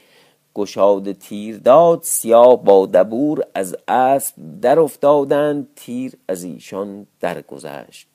گشاد 0.55 1.11
تیر 1.11 1.57
داد 1.57 1.99
سیاه 2.03 2.63
با 2.63 2.85
دبور 2.85 3.45
از 3.55 3.75
اسب 3.87 4.35
در 4.61 4.79
افتادند 4.79 5.67
تیر 5.75 6.13
از 6.27 6.43
ایشان 6.43 7.07
درگذشت. 7.19 8.07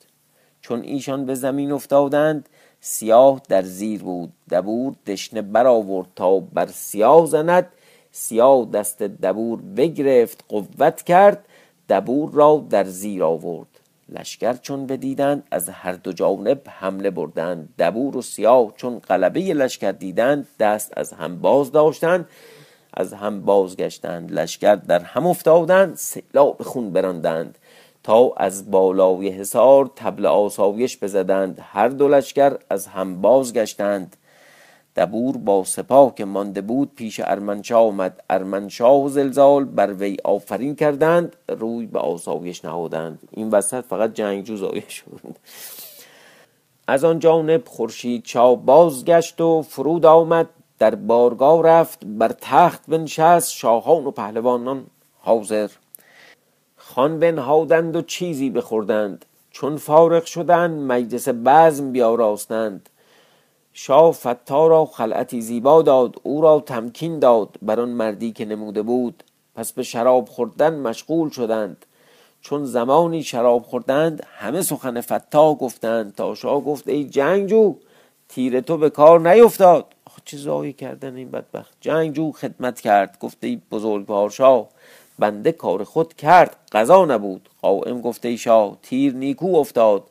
چون 0.61 0.81
ایشان 0.81 1.25
به 1.25 1.35
زمین 1.35 1.71
افتادند 1.71 2.49
سیاه 2.81 3.41
در 3.49 3.61
زیر 3.61 4.03
بود. 4.03 4.33
دبور 4.49 4.93
دشنه 5.07 5.41
برآورد 5.41 6.07
تا 6.15 6.39
بر 6.39 6.67
سیاه 6.67 7.25
زند. 7.25 7.67
سیاه 8.11 8.65
دست 8.65 9.03
دبور 9.03 9.61
بگرفت 9.61 10.43
قوت 10.49 11.03
کرد. 11.03 11.45
دبور 11.89 12.31
را 12.31 12.65
در 12.69 12.83
زیر 12.83 13.23
آورد. 13.23 13.78
لشکر 14.11 14.53
چون 14.53 14.87
بدیدند 14.87 15.43
از 15.51 15.69
هر 15.69 15.93
دو 15.93 16.13
جانب 16.13 16.61
حمله 16.67 17.09
بردند 17.09 17.73
دبور 17.79 18.17
و 18.17 18.21
سیاه 18.21 18.73
چون 18.75 18.99
غلبه 18.99 19.39
لشکر 19.39 19.91
دیدند 19.91 20.47
دست 20.59 20.93
از 20.97 21.13
هم 21.13 21.39
باز 21.39 21.71
داشتند 21.71 22.25
از 22.93 23.13
هم 23.13 23.41
بازگشتند 23.41 24.31
لشکر 24.31 24.75
در 24.75 24.99
هم 24.99 25.27
افتادند 25.27 25.95
سیلاب 25.95 26.61
خون 26.63 26.93
براندند. 26.93 27.57
تا 28.03 28.33
از 28.37 28.71
بالای 28.71 29.29
حصار 29.29 29.91
تبل 29.95 30.25
آسایش 30.25 30.97
بزدند. 30.97 31.59
هر 31.61 31.87
دو 31.87 32.07
لشکر 32.07 32.57
از 32.69 32.87
هم 32.87 33.21
بازگشتند. 33.21 34.17
دبور 34.95 35.37
با 35.37 35.63
سپاه 35.63 36.15
که 36.15 36.25
مانده 36.25 36.61
بود 36.61 36.91
پیش 36.95 37.19
ارمنشاه 37.23 37.81
آمد. 37.87 38.23
ارمنشاه 38.29 39.03
و 39.03 39.09
زلزال 39.09 39.65
بر 39.65 39.93
وی 39.93 40.17
آفرین 40.23 40.75
کردند 40.75 41.35
روی 41.49 41.85
به 41.85 41.99
آسایش 41.99 42.65
نهادند. 42.65 43.19
این 43.31 43.49
وسط 43.49 43.85
فقط 43.85 44.13
جنگجو 44.13 44.55
زایه 44.55 44.89
شد. 44.99 45.37
از 46.87 47.03
آن 47.03 47.19
جانب 47.19 47.67
خورشید 47.67 48.23
چا 48.23 48.55
بازگشت 48.55 49.41
و 49.41 49.61
فرود 49.61 50.05
آمد 50.05 50.49
در 50.79 50.95
بارگاه 50.95 51.63
رفت 51.63 52.05
بر 52.05 52.31
تخت 52.41 52.83
بنشست 52.87 53.51
شاهان 53.53 54.05
و 54.05 54.11
پهلوانان 54.11 54.85
حاضر. 55.19 55.69
خان 56.77 57.19
بنهادند 57.19 57.95
و 57.95 58.01
چیزی 58.01 58.49
بخوردند. 58.49 59.25
چون 59.51 59.77
فارغ 59.77 60.25
شدند 60.25 60.91
مجلس 60.91 61.29
بزم 61.29 61.91
بیاراستند. 61.91 62.89
شاه 63.73 64.11
فتا 64.11 64.67
را 64.67 64.85
خلعتی 64.85 65.41
زیبا 65.41 65.81
داد 65.81 66.15
او 66.23 66.41
را 66.41 66.59
تمکین 66.59 67.19
داد 67.19 67.55
بر 67.61 67.79
آن 67.79 67.89
مردی 67.89 68.31
که 68.31 68.45
نموده 68.45 68.81
بود. 68.81 69.23
پس 69.55 69.71
به 69.71 69.83
شراب 69.83 70.29
خوردن 70.29 70.75
مشغول 70.79 71.29
شدند. 71.29 71.85
چون 72.41 72.65
زمانی 72.65 73.23
شراب 73.23 73.63
خوردند 73.63 74.23
همه 74.37 74.61
سخن 74.61 75.01
فتا 75.01 75.53
گفتند. 75.53 76.15
تا 76.15 76.35
شاه 76.35 76.61
گفت 76.61 76.87
ای 76.87 77.05
جنگجو 77.05 77.75
تیر 78.29 78.61
تو 78.61 78.77
به 78.77 78.89
کار 78.89 79.29
نیفتاد. 79.33 79.85
چه 80.25 80.37
زایی 80.37 80.73
کردن 80.73 81.15
این 81.15 81.31
بدبخت. 81.31 81.73
جنگجو 81.81 82.31
خدمت 82.31 82.81
کرد. 82.81 83.17
گفته 83.19 83.47
ای 83.47 83.61
بزرگ 83.71 84.29
شاه 84.29 84.67
بنده 85.19 85.51
کار 85.51 85.83
خود 85.83 86.13
کرد 86.13 86.57
قضا 86.71 87.05
نبود. 87.05 87.49
قائم 87.61 88.01
گفته 88.01 88.27
ای 88.27 88.37
شاه 88.37 88.77
تیر 88.81 89.13
نیکو 89.13 89.55
افتاد 89.55 90.03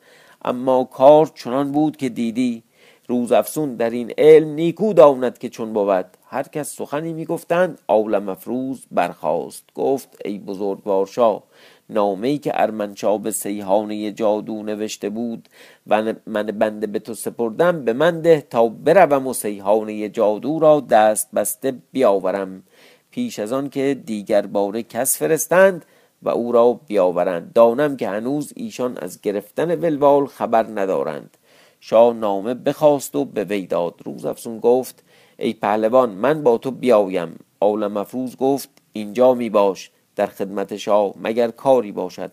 اما 0.45 0.83
کار 0.83 1.31
چنان 1.35 1.71
بود 1.71 1.97
که 1.97 2.09
دیدی. 2.09 2.63
روز 3.09 3.31
افسون 3.31 3.75
در 3.75 3.89
این 3.89 4.13
علم 4.17 4.47
نیکو 4.47 4.93
داند 4.93 5.37
که 5.37 5.49
چون 5.49 5.73
بود. 5.73 6.05
هر 6.25 6.43
کس 6.43 6.75
سخنی 6.75 7.13
می‌گفتند 7.13 7.79
آول 7.87 8.19
مفروز 8.19 8.85
برخاست. 8.91 9.63
گفت 9.75 10.21
ای 10.25 10.39
بزرگوار 10.39 11.05
شاه 11.05 11.43
نامه 11.89 12.37
که 12.37 12.51
ارمنشاه 12.61 13.21
به 13.21 13.31
سیحانه 13.31 14.11
جادو 14.11 14.63
نوشته 14.63 15.09
بود 15.09 15.49
و 15.87 16.13
من 16.25 16.43
بنده 16.43 16.87
به 16.87 16.99
تو 16.99 17.13
سپردم 17.13 17.85
به 17.85 17.93
من 17.93 18.21
ده 18.21 18.41
تا 18.49 18.67
بروم 18.67 19.27
و 19.27 19.33
سیحانه 19.33 20.09
جادو 20.09 20.59
را 20.59 20.79
دست 20.79 21.31
بسته 21.35 21.73
بیاورم. 21.91 22.63
پیش 23.11 23.39
از 23.39 23.53
آن 23.53 23.69
که 23.69 24.01
دیگر 24.05 24.45
باره 24.45 24.83
کس 24.83 25.17
فرستند 25.17 25.85
و 26.21 26.29
او 26.29 26.51
را 26.51 26.79
بیاورند. 26.87 27.53
دانم 27.53 27.97
که 27.97 28.09
هنوز 28.09 28.53
ایشان 28.55 28.97
از 28.97 29.21
گرفتن 29.21 29.79
ولوال 29.79 30.25
خبر 30.25 30.65
ندارند. 30.75 31.37
شاه 31.79 32.13
نامه 32.13 32.53
بخواست 32.53 33.15
و 33.15 33.25
به 33.25 33.43
وی 33.43 33.65
داد 33.65 33.95
روز 34.05 34.25
افسون 34.25 34.59
گفت 34.59 35.03
ای 35.37 35.53
پهلوان 35.53 36.09
من 36.09 36.43
با 36.43 36.57
تو 36.57 36.71
بیایم. 36.71 37.39
عالم 37.61 37.91
مفروض 37.91 38.35
گفت 38.35 38.69
اینجا 38.93 39.33
می 39.33 39.49
باش 39.49 39.91
در 40.15 40.25
خدمت 40.25 40.77
شاه 40.77 41.13
مگر 41.21 41.51
کاری 41.51 41.91
باشد؟ 41.91 42.31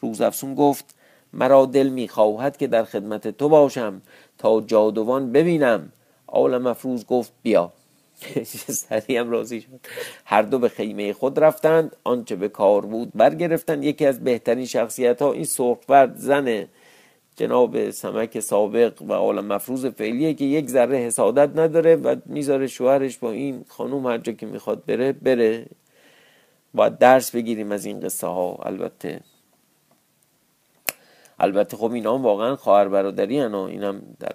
روز 0.00 0.20
افسون 0.20 0.54
گفت 0.54 0.94
مرا 1.32 1.66
دل 1.66 1.88
می 1.88 2.08
خواهد 2.08 2.56
که 2.56 2.66
در 2.66 2.84
خدمت 2.84 3.28
تو 3.28 3.48
باشم 3.48 4.02
تا 4.38 4.60
جادوان 4.60 5.32
ببینم. 5.32 5.92
عالم 6.28 6.62
مفروض 6.62 7.04
گفت 7.04 7.32
بیا. 7.42 7.72
هم 9.08 9.30
راضی 9.30 9.60
شد. 9.60 9.68
هر 10.24 10.42
دو 10.42 10.58
به 10.58 10.68
خیمه 10.68 11.12
خود 11.12 11.38
رفتند 11.38 11.96
آنچه 12.04 12.36
به 12.36 12.48
کار 12.48 12.86
بود 12.86 13.10
برگرفتند. 13.14 13.84
یکی 13.84 14.06
از 14.06 14.24
بهترین 14.24 14.66
شخصیت 14.66 15.22
ها 15.22 15.32
این 15.32 15.44
سرخورد 15.44 16.16
زن 16.16 16.66
جناب 17.36 17.90
سمک 17.90 18.40
سابق 18.40 19.02
و 19.02 19.12
عالم 19.12 19.46
مفروض 19.46 19.86
فعلیه 19.86 20.34
که 20.34 20.44
یک 20.44 20.68
ذره 20.68 20.96
حسادت 20.96 21.58
نداره 21.58 21.96
و 21.96 22.16
می‌ذاره 22.26 22.66
شوهرش 22.66 23.18
با 23.18 23.30
این 23.30 23.64
خانوم 23.68 24.06
هر 24.06 24.18
جا 24.18 24.32
که 24.32 24.46
می‌خواد 24.46 24.84
بره 24.84 25.12
بره. 25.12 25.66
باید 26.74 26.98
درس 26.98 27.30
بگیریم 27.30 27.72
از 27.72 27.84
این 27.84 28.00
قصه 28.00 28.26
ها 28.26 28.58
البته 28.62 29.20
البته 31.38 31.76
خب 31.76 31.92
اینا 31.92 32.14
هم 32.14 32.22
واقعا 32.22 32.56
خواهر 32.56 32.88
برادری 32.88 33.38
هن 33.38 33.54
اینم 33.54 34.02
در 34.20 34.32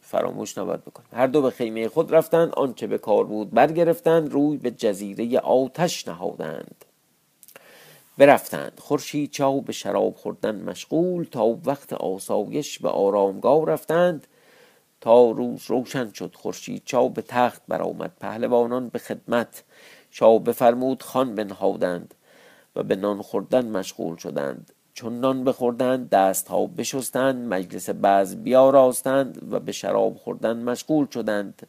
فراموش 0.00 0.58
نباید 0.58 0.84
بکنیم. 0.84 1.08
هر 1.12 1.26
دو 1.26 1.42
به 1.42 1.50
خیمه 1.50 1.88
خود 1.88 2.14
رفتند 2.14 2.52
آنچه 2.54 2.86
به 2.86 2.98
کار 2.98 3.24
بود 3.24 3.50
برگرفتند 3.50 4.32
روی 4.32 4.56
به 4.56 4.70
جزیره 4.70 5.38
آتش 5.38 6.08
نهادند. 6.08 6.84
برفتند. 8.18 8.80
خورشید 8.80 9.30
چاو 9.30 9.60
به 9.60 9.72
شراب 9.72 10.14
خوردن 10.16 10.62
مشغول 10.62 11.24
تا 11.24 11.46
وقت 11.46 11.92
آسایش 11.92 12.78
به 12.78 12.88
آرامگاه 12.88 13.66
رفتند. 13.66 14.26
تا 15.00 15.30
روز 15.30 15.62
روشن 15.66 16.12
شد. 16.12 16.34
خورشید 16.34 16.82
چاو 16.84 17.08
به 17.08 17.22
تخت 17.22 17.62
برآمد. 17.68 18.12
پهلوانان 18.20 18.88
به 18.88 18.98
خدمت. 18.98 19.64
شاه 20.10 20.38
بفرمود 20.38 21.02
خان 21.02 21.34
بنهادند 21.34 22.14
و 22.76 22.82
به 22.82 22.96
نان 22.96 23.22
خوردن 23.22 23.66
مشغول 23.68 24.16
شدند. 24.16 24.72
چون 24.94 25.20
نان 25.20 25.44
بخوردند 25.44 26.10
دست 26.10 26.48
ها 26.48 26.66
بشستند 26.66 27.54
مجلس 27.54 27.90
بعض 27.90 28.36
بیاراستند 28.36 29.52
و 29.52 29.60
به 29.60 29.72
شراب 29.72 30.16
خوردن 30.16 30.62
مشغول 30.62 31.06
شدند. 31.14 31.66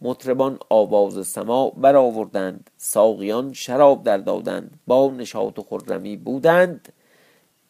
مطربان 0.00 0.58
آواز 0.70 1.26
سما 1.26 1.70
برآوردند 1.70 2.70
ساقیان 2.76 3.52
شراب 3.52 4.02
در 4.02 4.16
دادند 4.16 4.80
با 4.86 5.10
نشاط 5.10 5.58
و 5.58 5.62
خرمی 5.62 6.16
بودند 6.16 6.92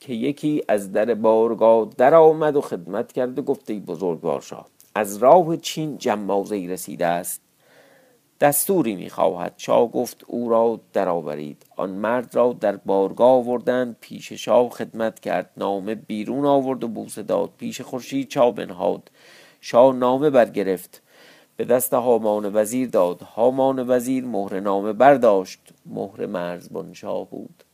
که 0.00 0.12
یکی 0.12 0.62
از 0.68 0.92
در 0.92 1.14
بارگاه 1.14 1.88
در 1.96 2.14
آمد 2.14 2.56
و 2.56 2.60
خدمت 2.60 3.12
کرد 3.12 3.38
و 3.38 3.42
گفته 3.42 3.74
بزرگوار 3.74 4.40
شاه 4.40 4.66
از 4.94 5.16
راه 5.16 5.56
چین 5.56 5.98
جمازه 5.98 6.66
رسیده 6.68 7.06
است 7.06 7.40
دستوری 8.40 8.96
می‌خواهد. 8.96 9.54
شاه 9.56 9.90
گفت 9.90 10.24
او 10.26 10.48
را 10.48 10.80
درآورید. 10.92 11.66
آن 11.76 11.90
مرد 11.90 12.34
را 12.34 12.52
در 12.52 12.76
بارگاه 12.76 13.30
آوردند 13.30 13.96
پیش 14.00 14.32
شاه 14.32 14.68
خدمت 14.68 15.20
کرد 15.20 15.50
نامه 15.56 15.94
بیرون 15.94 16.46
آورد 16.46 16.84
و 16.84 16.88
بوسه 16.88 17.22
داد 17.22 17.50
پیش 17.58 17.80
خورشید 17.80 18.28
چا 18.28 18.50
بنهاد 18.50 19.10
شاه 19.60 19.94
نامه 19.94 20.30
برگرفت. 20.30 21.02
به 21.56 21.64
دست 21.64 21.94
هامان 21.94 22.56
وزیر 22.56 22.88
داد. 22.88 23.20
هامان 23.22 23.90
وزیر 23.90 24.24
مهر 24.24 24.60
نامه 24.60 24.92
برداشت. 24.92 25.60
مهر 25.86 26.26
مرزبان 26.26 26.92
شاه 26.92 27.30
بود. 27.30 27.64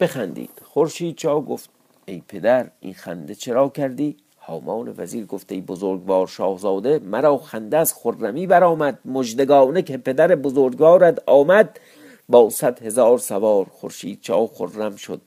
بخندید. 0.00 0.62
خورشید 0.64 1.16
چا 1.16 1.40
گفت 1.40 1.70
ای 2.06 2.22
پدر 2.28 2.70
این 2.80 2.94
خنده 2.94 3.34
چرا 3.34 3.68
کردی؟ 3.68 4.16
هامان 4.38 4.94
وزیر 4.98 5.26
گفته 5.26 5.54
ای 5.54 5.60
بزرگوار 5.60 6.26
شاهزاده 6.26 6.98
مرا 6.98 7.38
خنده 7.38 7.76
از 7.76 7.94
خرمی 7.94 8.46
برآمد. 8.46 8.98
مژدگانه 9.04 9.82
که 9.82 9.98
پدر 9.98 10.34
بزرگوارت 10.34 11.22
آمد 11.26 11.80
با 12.28 12.50
صد 12.50 12.82
هزار 12.82 13.18
سوار 13.18 13.64
خورشید 13.64 14.20
چاو 14.20 14.46
خرم 14.46 14.96
شد. 14.96 15.20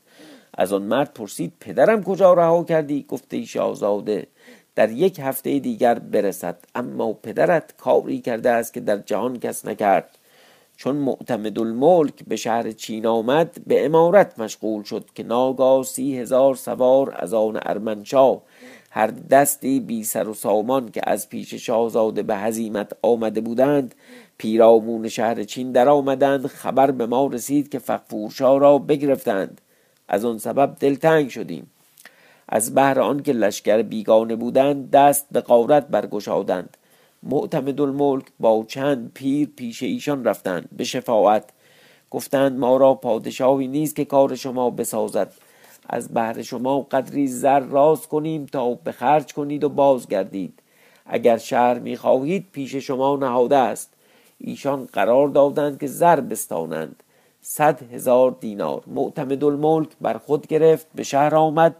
از 0.54 0.74
آن 0.74 0.82
مرد 0.82 1.14
پرسید 1.14 1.54
پدرم 1.60 2.04
کجا 2.04 2.34
رها 2.34 2.64
کردی؟ 2.64 3.06
گفته 3.08 3.38
ای 3.38 3.46
شاهزاده 3.46 4.28
در 4.78 4.92
یک 4.92 5.20
هفته 5.20 5.60
دیگر 5.60 6.00
برسد. 6.00 6.58
اما 6.76 7.14
پدرت 7.14 7.78
کاری 7.78 8.20
کرده 8.20 8.50
است 8.50 8.74
که 8.74 8.80
در 8.80 8.98
جهان 8.98 9.40
کس 9.40 9.66
نکرد. 9.66 10.18
چون 10.76 10.96
معتمد 10.96 11.60
الملک 11.60 12.14
به 12.28 12.36
شهر 12.36 12.72
چین 12.72 13.06
آمد 13.06 13.58
به 13.68 13.86
امارت 13.86 14.40
مشغول 14.40 14.84
شد 14.84 15.06
که 15.16 15.24
ناگاه 15.24 15.84
سی 15.84 16.18
هزار 16.18 16.56
سوار 16.56 17.16
از 17.20 17.34
آن 17.34 17.60
ارمنشاه 17.66 18.42
هر 18.90 19.08
دستی 19.08 19.80
بی 19.80 20.04
سر 20.04 20.28
و 20.28 20.34
سامان 20.34 20.90
که 20.92 21.02
از 21.04 21.30
پیش 21.30 21.54
شاهزاده 21.54 22.24
به 22.24 22.36
هزیمت 22.36 22.92
آمده 23.02 23.42
بودند 23.42 23.96
پیرامون 24.38 25.08
شهر 25.08 25.44
چین 25.44 25.72
در 25.72 25.90
آمدند 25.90 26.48
خبر 26.48 26.92
به 26.92 27.06
ما 27.06 27.28
رسید 27.28 27.70
که 27.70 27.80
فقفورشا 27.80 28.58
را 28.58 28.78
بگرفتند. 28.78 29.62
از 30.08 30.26
آن 30.26 30.38
سبب 30.38 30.76
دلتنگ 30.80 31.30
شدیم. 31.30 31.72
از 32.50 32.76
بهر 32.76 33.00
آنکه 33.00 33.34
لشکر 33.34 33.82
بیگانه 33.82 34.36
بودند 34.36 34.92
دست 34.92 35.26
به 35.32 35.42
قارت 35.42 35.88
برگشادند. 35.88 36.78
معتمد 37.24 37.82
الملک 37.82 38.26
با 38.40 38.66
چند 38.68 39.12
پیر 39.14 39.50
پیش 39.56 39.84
ایشان 39.84 40.24
رفتند 40.24 40.70
به 40.78 40.84
شفاعت. 40.84 41.44
گفتند 42.12 42.60
ما 42.60 42.78
را 42.78 42.94
پادشاهی 42.94 43.68
نیست 43.68 43.96
که 43.96 44.06
کار 44.06 44.36
شما 44.36 44.70
بسازد. 44.70 45.34
از 45.90 46.14
بهر 46.14 46.42
شما 46.42 46.80
قدری 46.80 47.28
زر 47.28 47.60
راز 47.60 48.08
کنیم 48.08 48.46
تا 48.46 48.74
به 48.74 48.92
خرج 48.92 49.34
کنید 49.34 49.64
و 49.64 49.70
بازگردید. 49.70 50.60
اگر 51.06 51.38
شهر 51.38 51.80
می‌خواهید 51.80 52.48
پیش 52.52 52.76
شما 52.76 53.16
نهاده 53.16 53.58
است. 53.58 53.94
ایشان 54.40 54.86
قرار 54.94 55.28
دادند 55.28 55.80
که 55.80 55.88
زر 55.88 56.20
بستانند. 56.20 57.04
صد 57.42 57.94
هزار 57.94 58.36
دینار. 58.40 58.84
معتمد 58.88 59.44
الملک 59.44 59.90
بر 60.02 60.18
خود 60.18 60.48
گرفت 60.48 60.88
به 60.96 61.04
شهر 61.04 61.36
آمد. 61.36 61.76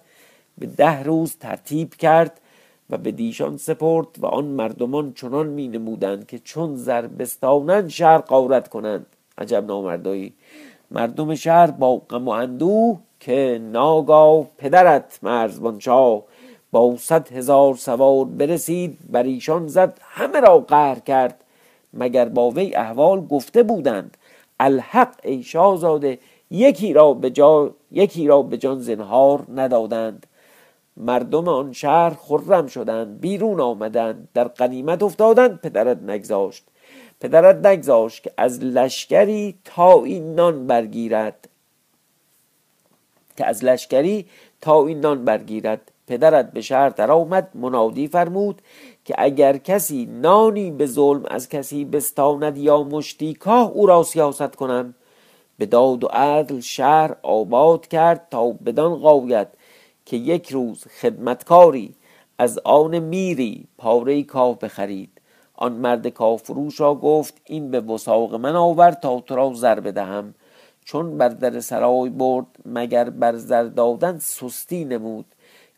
به 0.58 0.66
ده 0.66 1.04
روز 1.04 1.36
ترتیب 1.36 1.94
کرد 1.94 2.42
و 2.90 2.98
به 2.98 3.12
دیشان 3.12 3.58
سپرد 3.58 4.08
و 4.20 4.26
آن 4.26 4.46
مردمان 4.46 5.14
چنان 5.14 5.48
می 5.48 5.68
نمودند 5.68 6.28
که 6.28 6.40
چون 6.40 6.76
زر 6.76 7.08
بستانند 7.08 7.88
شهر 7.90 8.18
قارت 8.18 8.68
کنند. 8.68 9.06
عجب 9.38 9.66
نامردایی. 9.66 10.34
مردم 10.92 11.36
شهر 11.36 11.72
با 11.72 11.96
غم 11.96 12.28
و 12.28 12.32
اندوه 12.32 13.00
که 13.20 13.62
ناگاه 13.72 14.48
پدرت 14.58 15.20
مرزبان 15.24 15.80
شاه 15.80 16.24
با 16.72 16.96
صد 16.98 17.32
هزار 17.32 17.76
سوار 17.76 18.26
برسید 18.26 18.98
بر 19.10 19.24
ایشان 19.24 19.68
زد 19.68 20.00
همه 20.02 20.40
را 20.40 20.60
قهر 20.60 21.00
کرد. 21.00 21.44
مگر 21.94 22.30
با 22.30 22.50
وی 22.50 22.76
احوال 22.76 23.26
گفته 23.26 23.64
بودند؟ 23.64 24.18
الحق 24.60 25.16
ای 25.24 25.44
شاهزاده 25.44 26.20
یکی 26.52 26.94
را 26.94 27.14
به 27.14 27.32
یکی 27.92 28.28
را 28.28 28.42
به 28.42 28.58
جان 28.58 28.80
زنهار 28.80 29.46
ندادند. 29.56 30.28
مردم 30.98 31.48
آن 31.48 31.74
شهر 31.74 32.10
خرم 32.10 32.68
شدند 32.68 33.22
بیرون 33.22 33.60
آمدند 33.60 34.28
در 34.34 34.44
قنیمت 34.44 35.04
افتادند 35.04 35.62
پدرت 35.62 36.02
نگذاشت. 36.02 36.64
پدرت 37.20 37.66
نگذاشت 37.66 38.24
که 38.24 38.32
از 38.38 38.64
لشکری 38.64 39.60
تا 39.66 40.04
این 40.04 40.36
نان 40.36 40.68
برگیرد. 40.68 41.50
که 43.38 43.46
از 43.46 43.64
لشکری 43.64 44.26
تا 44.62 44.88
این 44.88 45.00
نان 45.00 45.26
برگیرد. 45.26 45.92
پدرت 46.08 46.52
به 46.52 46.62
شهر 46.62 46.90
در 46.90 47.12
آمد 47.12 47.50
منادی 47.56 48.08
فرمود 48.08 48.62
که 49.06 49.16
اگر 49.18 49.58
کسی 49.58 50.06
نانی 50.06 50.72
به 50.72 50.86
ظلم 50.86 51.26
از 51.26 51.50
کسی 51.50 51.86
بستاند 51.86 52.58
یا 52.58 52.84
مشتی 52.84 53.34
کاه 53.34 53.72
او 53.72 53.86
را 53.86 54.04
سیاست 54.04 54.56
کنم. 54.56 54.96
به 55.58 55.66
داد 55.66 56.04
و 56.04 56.08
عدل 56.08 56.60
شهر 56.60 57.16
آباد 57.24 57.88
کرد 57.88 58.28
تا 58.32 58.52
بدان 58.52 58.96
قاید 58.96 59.48
که 60.08 60.18
یک 60.18 60.52
روز 60.52 60.86
خدمتکاری 61.02 61.96
از 62.38 62.60
آن 62.64 63.00
میری 63.00 63.68
پاره 63.78 64.24
کاه 64.24 64.60
بخرید. 64.60 65.10
آن 65.56 65.72
مرد 65.74 66.08
کافروش 66.08 66.80
را 66.80 66.96
گفت 66.96 67.42
این 67.46 67.72
به 67.72 67.80
وساق 67.80 68.36
من 68.36 68.56
آور 68.56 68.92
تا 68.92 69.20
تو 69.20 69.36
را 69.36 69.54
زر 69.54 69.80
بدهم. 69.80 70.34
چون 70.86 71.18
بر 71.18 71.30
در 71.30 71.60
سرای 71.60 72.10
برد 72.10 72.46
مگر 72.66 73.10
بر 73.10 73.36
زر 73.36 73.64
دادن 73.64 74.18
سستی 74.20 74.86
نمود 74.86 75.26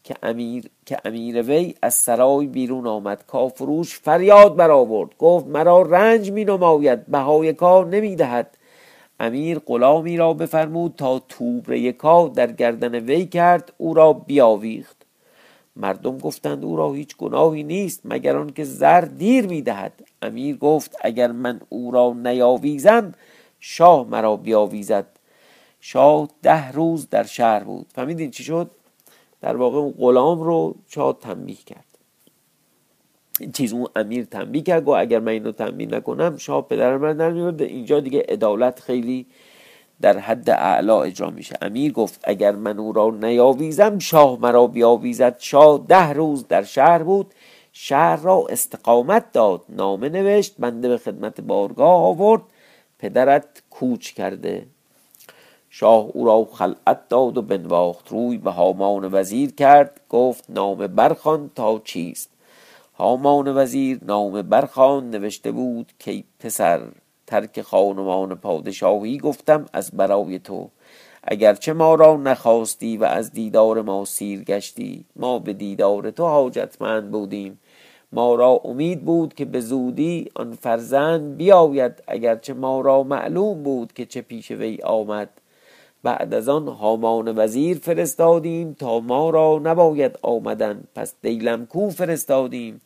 که 0.04 0.16
امیر 0.24 0.70
که 0.86 0.98
امیر 1.06 1.42
وی 1.42 1.76
از 1.82 1.94
سرای 1.94 2.48
بیرون 2.48 2.88
آمد. 2.88 3.24
کافروش 3.28 4.00
فریاد 4.00 4.56
برآورد 4.56 5.10
گفت 5.18 5.48
مرا 5.48 5.82
رنج 5.82 6.32
می 6.32 6.46
نماید 6.46 7.06
بهای 7.08 7.54
کار 7.54 7.86
نمی 7.88 8.16
دهد 8.16 8.58
امیر 9.20 9.60
غلامی 9.60 10.18
را 10.18 10.34
بفرمود 10.34 10.94
تا 10.98 11.20
توبره 11.20 11.92
کاه 11.92 12.30
در 12.30 12.52
گردن 12.52 12.96
وی 12.96 13.26
کرد 13.26 13.74
او 13.78 13.94
را 13.94 14.14
بیاویخت. 14.14 15.06
مردم 15.76 16.18
گفتند 16.18 16.66
او 16.66 16.76
را 16.76 16.94
هیچ 16.94 17.18
گناهی 17.18 17.64
نیست 17.64 18.02
مگر 18.06 18.38
آنکه 18.38 18.64
زر 18.64 19.02
دیر 19.02 19.48
می‌دهد. 19.48 19.94
امیر 20.22 20.58
گفت 20.58 20.96
اگر 21.02 21.32
من 21.32 21.62
او 21.70 21.92
را 21.92 22.14
نیاویزم 22.14 23.14
شاه 23.60 24.08
مرا 24.08 24.36
بیاویزد. 24.36 25.06
شاه 25.82 26.30
ده 26.42 26.72
روز 26.72 27.10
در 27.10 27.24
شهر 27.24 27.64
بود. 27.64 27.86
فهمیدین 27.96 28.32
چی 28.32 28.44
شد؟ 28.44 28.72
در 29.42 29.56
واقع 29.56 29.78
اون 29.78 29.94
غلام 29.98 30.42
رو 30.42 30.76
شاه 30.88 31.18
تنبیه 31.22 31.56
کرد. 31.56 31.89
چیز 33.54 33.74
اون 33.74 33.88
امیر 33.96 34.26
تنبیه 34.26 34.62
کرد 34.62 34.86
گفت 34.86 34.98
اگر 35.00 35.20
من 35.20 35.32
اینو 35.32 35.52
تنبیه 35.52 35.88
نکنم 35.88 36.38
شاه 36.38 36.68
پدرم 36.68 37.02
رو 37.02 37.14
نمیورده 37.14 37.66
اینجا 37.66 38.00
دیگه 38.00 38.26
عدالت 38.30 38.80
خیلی 38.80 39.26
در 40.02 40.18
حد 40.18 40.50
اعلا 40.50 41.04
اجرا 41.04 41.30
میشه. 41.30 41.56
امیر 41.62 41.92
گفت 41.92 42.20
اگر 42.24 42.52
من 42.52 42.80
او 42.80 42.94
را 42.94 43.10
نیاویزم 43.10 44.00
شاه 44.00 44.40
مرا 44.40 44.68
بیاویزد. 44.68 45.36
شاه 45.40 45.86
ده 45.88 46.14
روز 46.14 46.48
در 46.48 46.64
شهر 46.64 47.04
بود. 47.04 47.34
شهر 47.72 48.16
را 48.16 48.46
استقامت 48.50 49.32
داد 49.32 49.62
نامه 49.70 50.10
نوشت 50.10 50.56
بنده 50.60 50.90
به 50.90 50.98
خدمت 50.98 51.42
بارگاه 51.42 52.04
آورد. 52.04 52.42
پدرت 53.00 53.64
کوچ 53.70 54.14
کرده. 54.14 54.66
شاه 55.70 56.06
او 56.14 56.26
را 56.26 56.48
خلعت 56.52 57.10
داد 57.10 57.38
و 57.38 57.42
بنواخت. 57.42 58.08
روی 58.08 58.38
به 58.38 58.52
هامان 58.52 59.14
وزیر 59.14 59.52
کرد 59.56 60.02
گفت 60.10 60.44
نامه 60.50 60.88
برخان 60.88 61.52
تا 61.56 61.82
چیست؟ 61.84 62.30
هامان 63.00 63.58
وزیر 63.58 64.00
نامه 64.02 64.42
برخان 64.42 65.10
نوشته 65.10 65.52
بود 65.52 65.92
که 66.00 66.24
پسر 66.40 66.82
ترک 67.28 67.62
خانمان 67.62 68.36
پادشاهی 68.36 69.18
گفتم 69.18 69.66
از 69.74 69.92
برای 69.92 70.40
تو. 70.40 70.70
اگرچه 71.24 71.74
ما 71.74 71.96
را 71.96 72.18
نخواستی 72.18 72.98
و 72.98 73.04
از 73.04 73.32
دیدار 73.32 73.82
ما 73.82 74.06
سیر 74.06 74.44
گشتی 74.44 75.06
ما 75.16 75.40
به 75.40 75.54
دیدار 75.54 76.12
تو 76.12 76.26
حاجتمند 76.26 77.12
بودیم. 77.12 77.60
ما 78.12 78.36
را 78.36 78.62
امید 78.64 79.06
بود 79.06 79.34
که 79.34 79.46
به 79.46 79.60
زودی 79.60 80.32
آن 80.36 80.54
فرزند 80.54 81.38
بیاید 81.38 82.04
اگرچه 82.08 82.54
ما 82.54 82.82
را 82.82 83.04
معلوم 83.04 83.64
بود 83.64 83.94
که 83.94 84.06
چه 84.06 84.22
پیش 84.22 84.52
وی 84.52 84.78
آمد. 84.84 85.30
بعد 86.04 86.34
از 86.34 86.50
آن 86.50 86.68
هامان 86.68 87.38
وزیر 87.38 87.78
فرستادیم 87.78 88.74
تا 88.74 89.00
ما 89.00 89.30
را 89.30 89.62
نباید 89.64 90.20
آمدن 90.22 90.84
پس 90.96 91.14
دیلمکو 91.22 91.90
فرستادیم. 91.90 92.82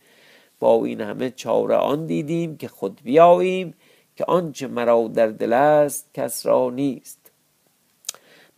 با 0.63 0.85
این 0.85 1.01
همه 1.01 1.29
چاره 1.29 1.75
آن 1.75 2.05
دیدیم 2.05 2.57
که 2.57 2.67
خود 2.67 3.01
بیاییم 3.03 3.73
که 4.15 4.25
آنچه 4.25 4.67
مرا 4.67 5.07
در 5.07 5.27
دل 5.27 5.53
است 5.53 6.09
کس 6.13 6.45
را 6.45 6.69
نیست. 6.69 7.31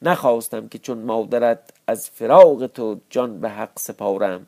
نخواستم 0.02 0.68
که 0.68 0.80
چون 0.80 0.98
مادرت 0.98 1.60
از 1.88 2.10
فراغ 2.10 2.66
تو 2.66 3.00
جان 3.10 3.40
به 3.40 3.50
حق 3.50 3.80
سپارم. 3.80 4.46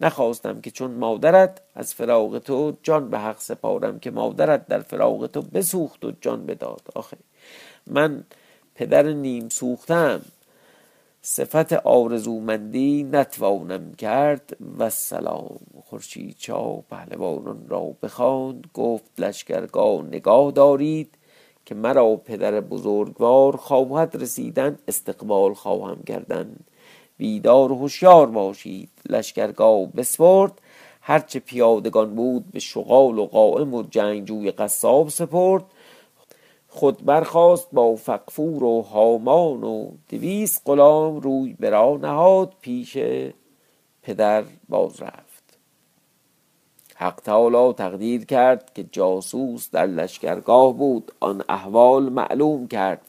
نخواستم 0.00 0.60
که 0.60 0.70
چون 0.70 0.90
مادرت 0.90 1.60
از 1.74 1.94
فراغ 1.94 2.38
تو 2.38 2.76
جان 2.82 3.10
به 3.10 3.18
حق 3.18 3.40
سپارم 3.40 3.98
که 3.98 4.10
مادرت 4.10 4.66
در 4.66 4.80
فراغ 4.80 5.26
تو 5.26 5.42
بسوخت 5.42 6.04
و 6.04 6.12
جان 6.20 6.46
بداد. 6.46 6.82
آخه 6.94 7.16
من 7.86 8.24
پدر 8.74 9.02
نیم 9.12 9.48
سوختم. 9.48 10.20
صفت 11.22 11.72
آرزومندی 11.72 13.04
نتوانم 13.04 13.94
کرد 13.94 14.56
و 14.78 14.90
سلام. 14.90 15.58
خورشید 15.84 16.36
چا 16.38 16.82
پهلوانان 16.90 17.64
را 17.68 17.94
بخواند 18.02 18.64
گفت 18.74 19.10
لشکرگاه 19.18 20.02
نگاه 20.02 20.50
دارید 20.50 21.14
که 21.66 21.74
مرا 21.74 22.16
پدر 22.16 22.60
بزرگوار 22.60 23.56
خواهد 23.56 24.16
رسیدن 24.22 24.78
استقبال 24.88 25.54
خواهم 25.54 26.02
کردن. 26.02 26.56
بیدار 27.16 27.72
و 27.72 27.74
هوشیار 27.74 28.26
باشید. 28.26 28.90
لشکرگاه 29.08 29.86
بسپرد. 29.86 30.52
هرچه 31.00 31.38
پیادگان 31.38 32.14
بود 32.14 32.50
به 32.52 32.58
شغال 32.58 33.18
و 33.18 33.26
قائم 33.26 33.74
و 33.74 33.82
جنگجوی 33.82 34.50
قصاب 34.50 35.08
سپرد. 35.08 35.64
خود 36.72 37.04
برخاست 37.04 37.68
با 37.72 37.96
فقفور 37.96 38.64
و 38.64 38.82
هامان 38.82 39.64
و 39.64 39.90
دویست 40.08 40.62
غلام 40.66 41.20
روی 41.20 41.56
برا 41.60 41.96
نهاد 41.96 42.52
پیش 42.60 42.98
پدر 44.02 44.44
باز 44.68 45.02
رفت. 45.02 45.58
حق 46.96 47.20
تعالی 47.24 47.72
تقدیر 47.72 48.24
کرد 48.24 48.74
که 48.74 48.84
جاسوس 48.92 49.70
در 49.70 49.86
لشکرگاه 49.86 50.72
بود 50.72 51.12
آن 51.20 51.44
احوال 51.48 52.08
معلوم 52.08 52.68
کرد. 52.68 53.00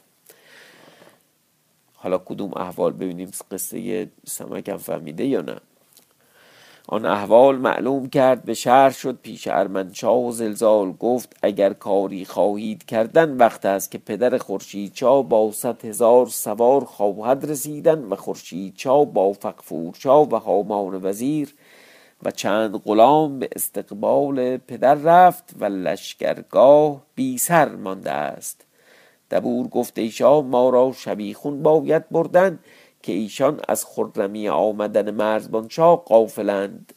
حالا 1.94 2.18
کدوم 2.18 2.52
احوال؟ 2.56 2.92
ببینیم 2.92 3.30
قصه 3.50 4.08
سمکم 4.26 4.76
فهمیده 4.76 5.24
یا 5.24 5.40
نه. 5.40 5.60
آن 6.88 7.06
احوال 7.06 7.56
معلوم 7.56 8.08
کرد 8.08 8.44
به 8.44 8.54
شهر 8.54 8.90
شد 8.90 9.18
پیش 9.22 9.48
ارمنشاه 9.48 10.26
و 10.26 10.32
زلزال 10.32 10.92
گفت 10.92 11.36
اگر 11.42 11.72
کاری 11.72 12.24
خواهید 12.24 12.84
کردن 12.84 13.36
وقت 13.36 13.66
است 13.66 13.90
که 13.90 13.98
پدر 13.98 14.38
خورشیدچا 14.38 15.22
با 15.22 15.52
صد 15.52 15.84
هزار 15.84 16.26
سوار 16.26 16.84
خواهد 16.84 17.50
رسیدن 17.50 18.04
و 18.04 18.16
خورشیدچا 18.16 19.04
با 19.04 19.32
فقفورچا 19.32 20.24
و 20.24 20.36
هامان 20.36 21.04
وزیر 21.04 21.54
و 22.22 22.30
چند 22.30 22.76
غلام 22.76 23.38
به 23.38 23.48
استقبال 23.56 24.56
پدر 24.56 24.94
رفت 24.94 25.54
و 25.60 25.64
لشکرگاه 25.64 27.02
بی 27.14 27.38
سر 27.38 27.68
مانده 27.68 28.10
است. 28.10 28.66
دبور 29.30 29.68
گفت 29.68 29.98
ای 29.98 30.12
ما 30.20 30.70
را 30.70 30.92
شبیخون 30.92 31.62
باید 31.62 32.08
بردن 32.08 32.58
که 33.02 33.12
ایشان 33.12 33.60
از 33.68 33.84
خرمی 33.84 34.48
آمدن 34.48 35.10
مرزبانشاه 35.10 36.04
قافلند 36.04 36.94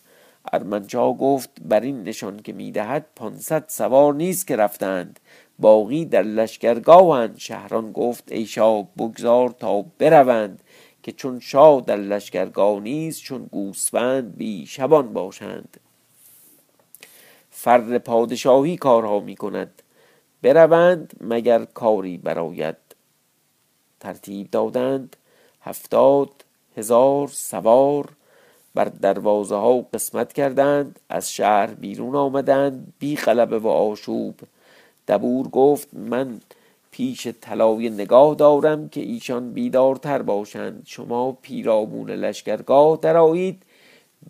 ارمنشاه 0.54 1.18
گفت 1.18 1.50
بر 1.62 1.80
این 1.80 2.04
نشان 2.04 2.40
که 2.40 2.54
می‌دهد 2.54 3.06
پانصد 3.16 3.64
سوار 3.68 4.14
نیست 4.14 4.48
که 4.48 4.56
رفتند. 4.56 5.20
باقی 5.60 6.06
در 6.06 6.24
لشکرگاهند. 6.24 7.38
شهران 7.38 7.92
گفت 7.92 8.32
ای 8.32 8.46
شاه 8.46 8.88
بگذار 8.98 9.50
تا 9.50 9.82
بروند 9.82 10.64
که 11.04 11.12
چون 11.12 11.40
شاه 11.40 11.82
در 11.82 11.98
لشکرگاه 11.98 12.80
نیست 12.80 13.22
چون 13.22 13.46
گوسفند 13.52 14.38
بی 14.38 14.66
شبان 14.66 15.14
باشند. 15.14 15.78
فر 17.52 17.98
پادشاهی 17.98 18.78
کارها 18.78 19.20
می 19.20 19.36
کند 19.36 19.82
بروند 20.42 21.14
مگر 21.22 21.66
کاری 21.66 22.18
براید 22.18 22.76
ترتیب 24.00 24.52
دادند. 24.52 25.16
هفتاد 25.66 26.30
هزار 26.78 27.28
سوار 27.28 28.10
بر 28.76 28.86
دروازه 28.86 29.56
ها 29.56 29.86
قسمت 29.94 30.34
کردند 30.34 31.00
از 31.10 31.34
شهر 31.34 31.68
بیرون 31.68 32.16
آمدند 32.16 32.94
بی 33.00 33.16
غلبه 33.16 33.60
و 33.60 33.68
آشوب. 33.68 34.36
دبور 35.08 35.48
گفت 35.48 35.88
من 35.94 36.42
پیش 36.92 37.28
طلای 37.28 37.90
نگاه 37.90 38.36
دارم 38.36 38.90
که 38.90 39.02
ایشان 39.02 39.52
بیدارتر 39.52 40.22
باشند. 40.22 40.84
شما 40.86 41.32
پیرامون 41.42 42.10
لشکرگاه 42.10 43.00
درآیید. 43.02 43.64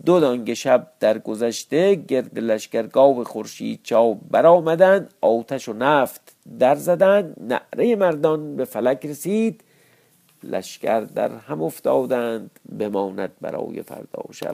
دو 0.06 0.19
دانگ 0.19 0.54
شب 0.54 0.88
در 1.00 1.19
گذشته 1.19 1.95
گرد 1.95 2.39
لشکرگاه 2.39 3.24
خورشید 3.24 3.80
چاو 3.84 4.19
برآمدند 4.32 5.13
آتش 5.21 5.69
و 5.69 5.74
نفت 5.74 6.36
در 6.60 6.76
زدند. 6.76 7.36
نعره 7.39 7.95
مردان 7.95 8.56
به 8.56 8.65
فلک 8.65 9.06
رسید. 9.06 9.63
لشکر 10.45 10.99
در 11.01 11.36
هم 11.38 11.62
افتادند 11.62 12.60
بماند 12.79 13.31
برای 13.41 13.81
فردا 13.81 14.23
شب. 14.31 14.43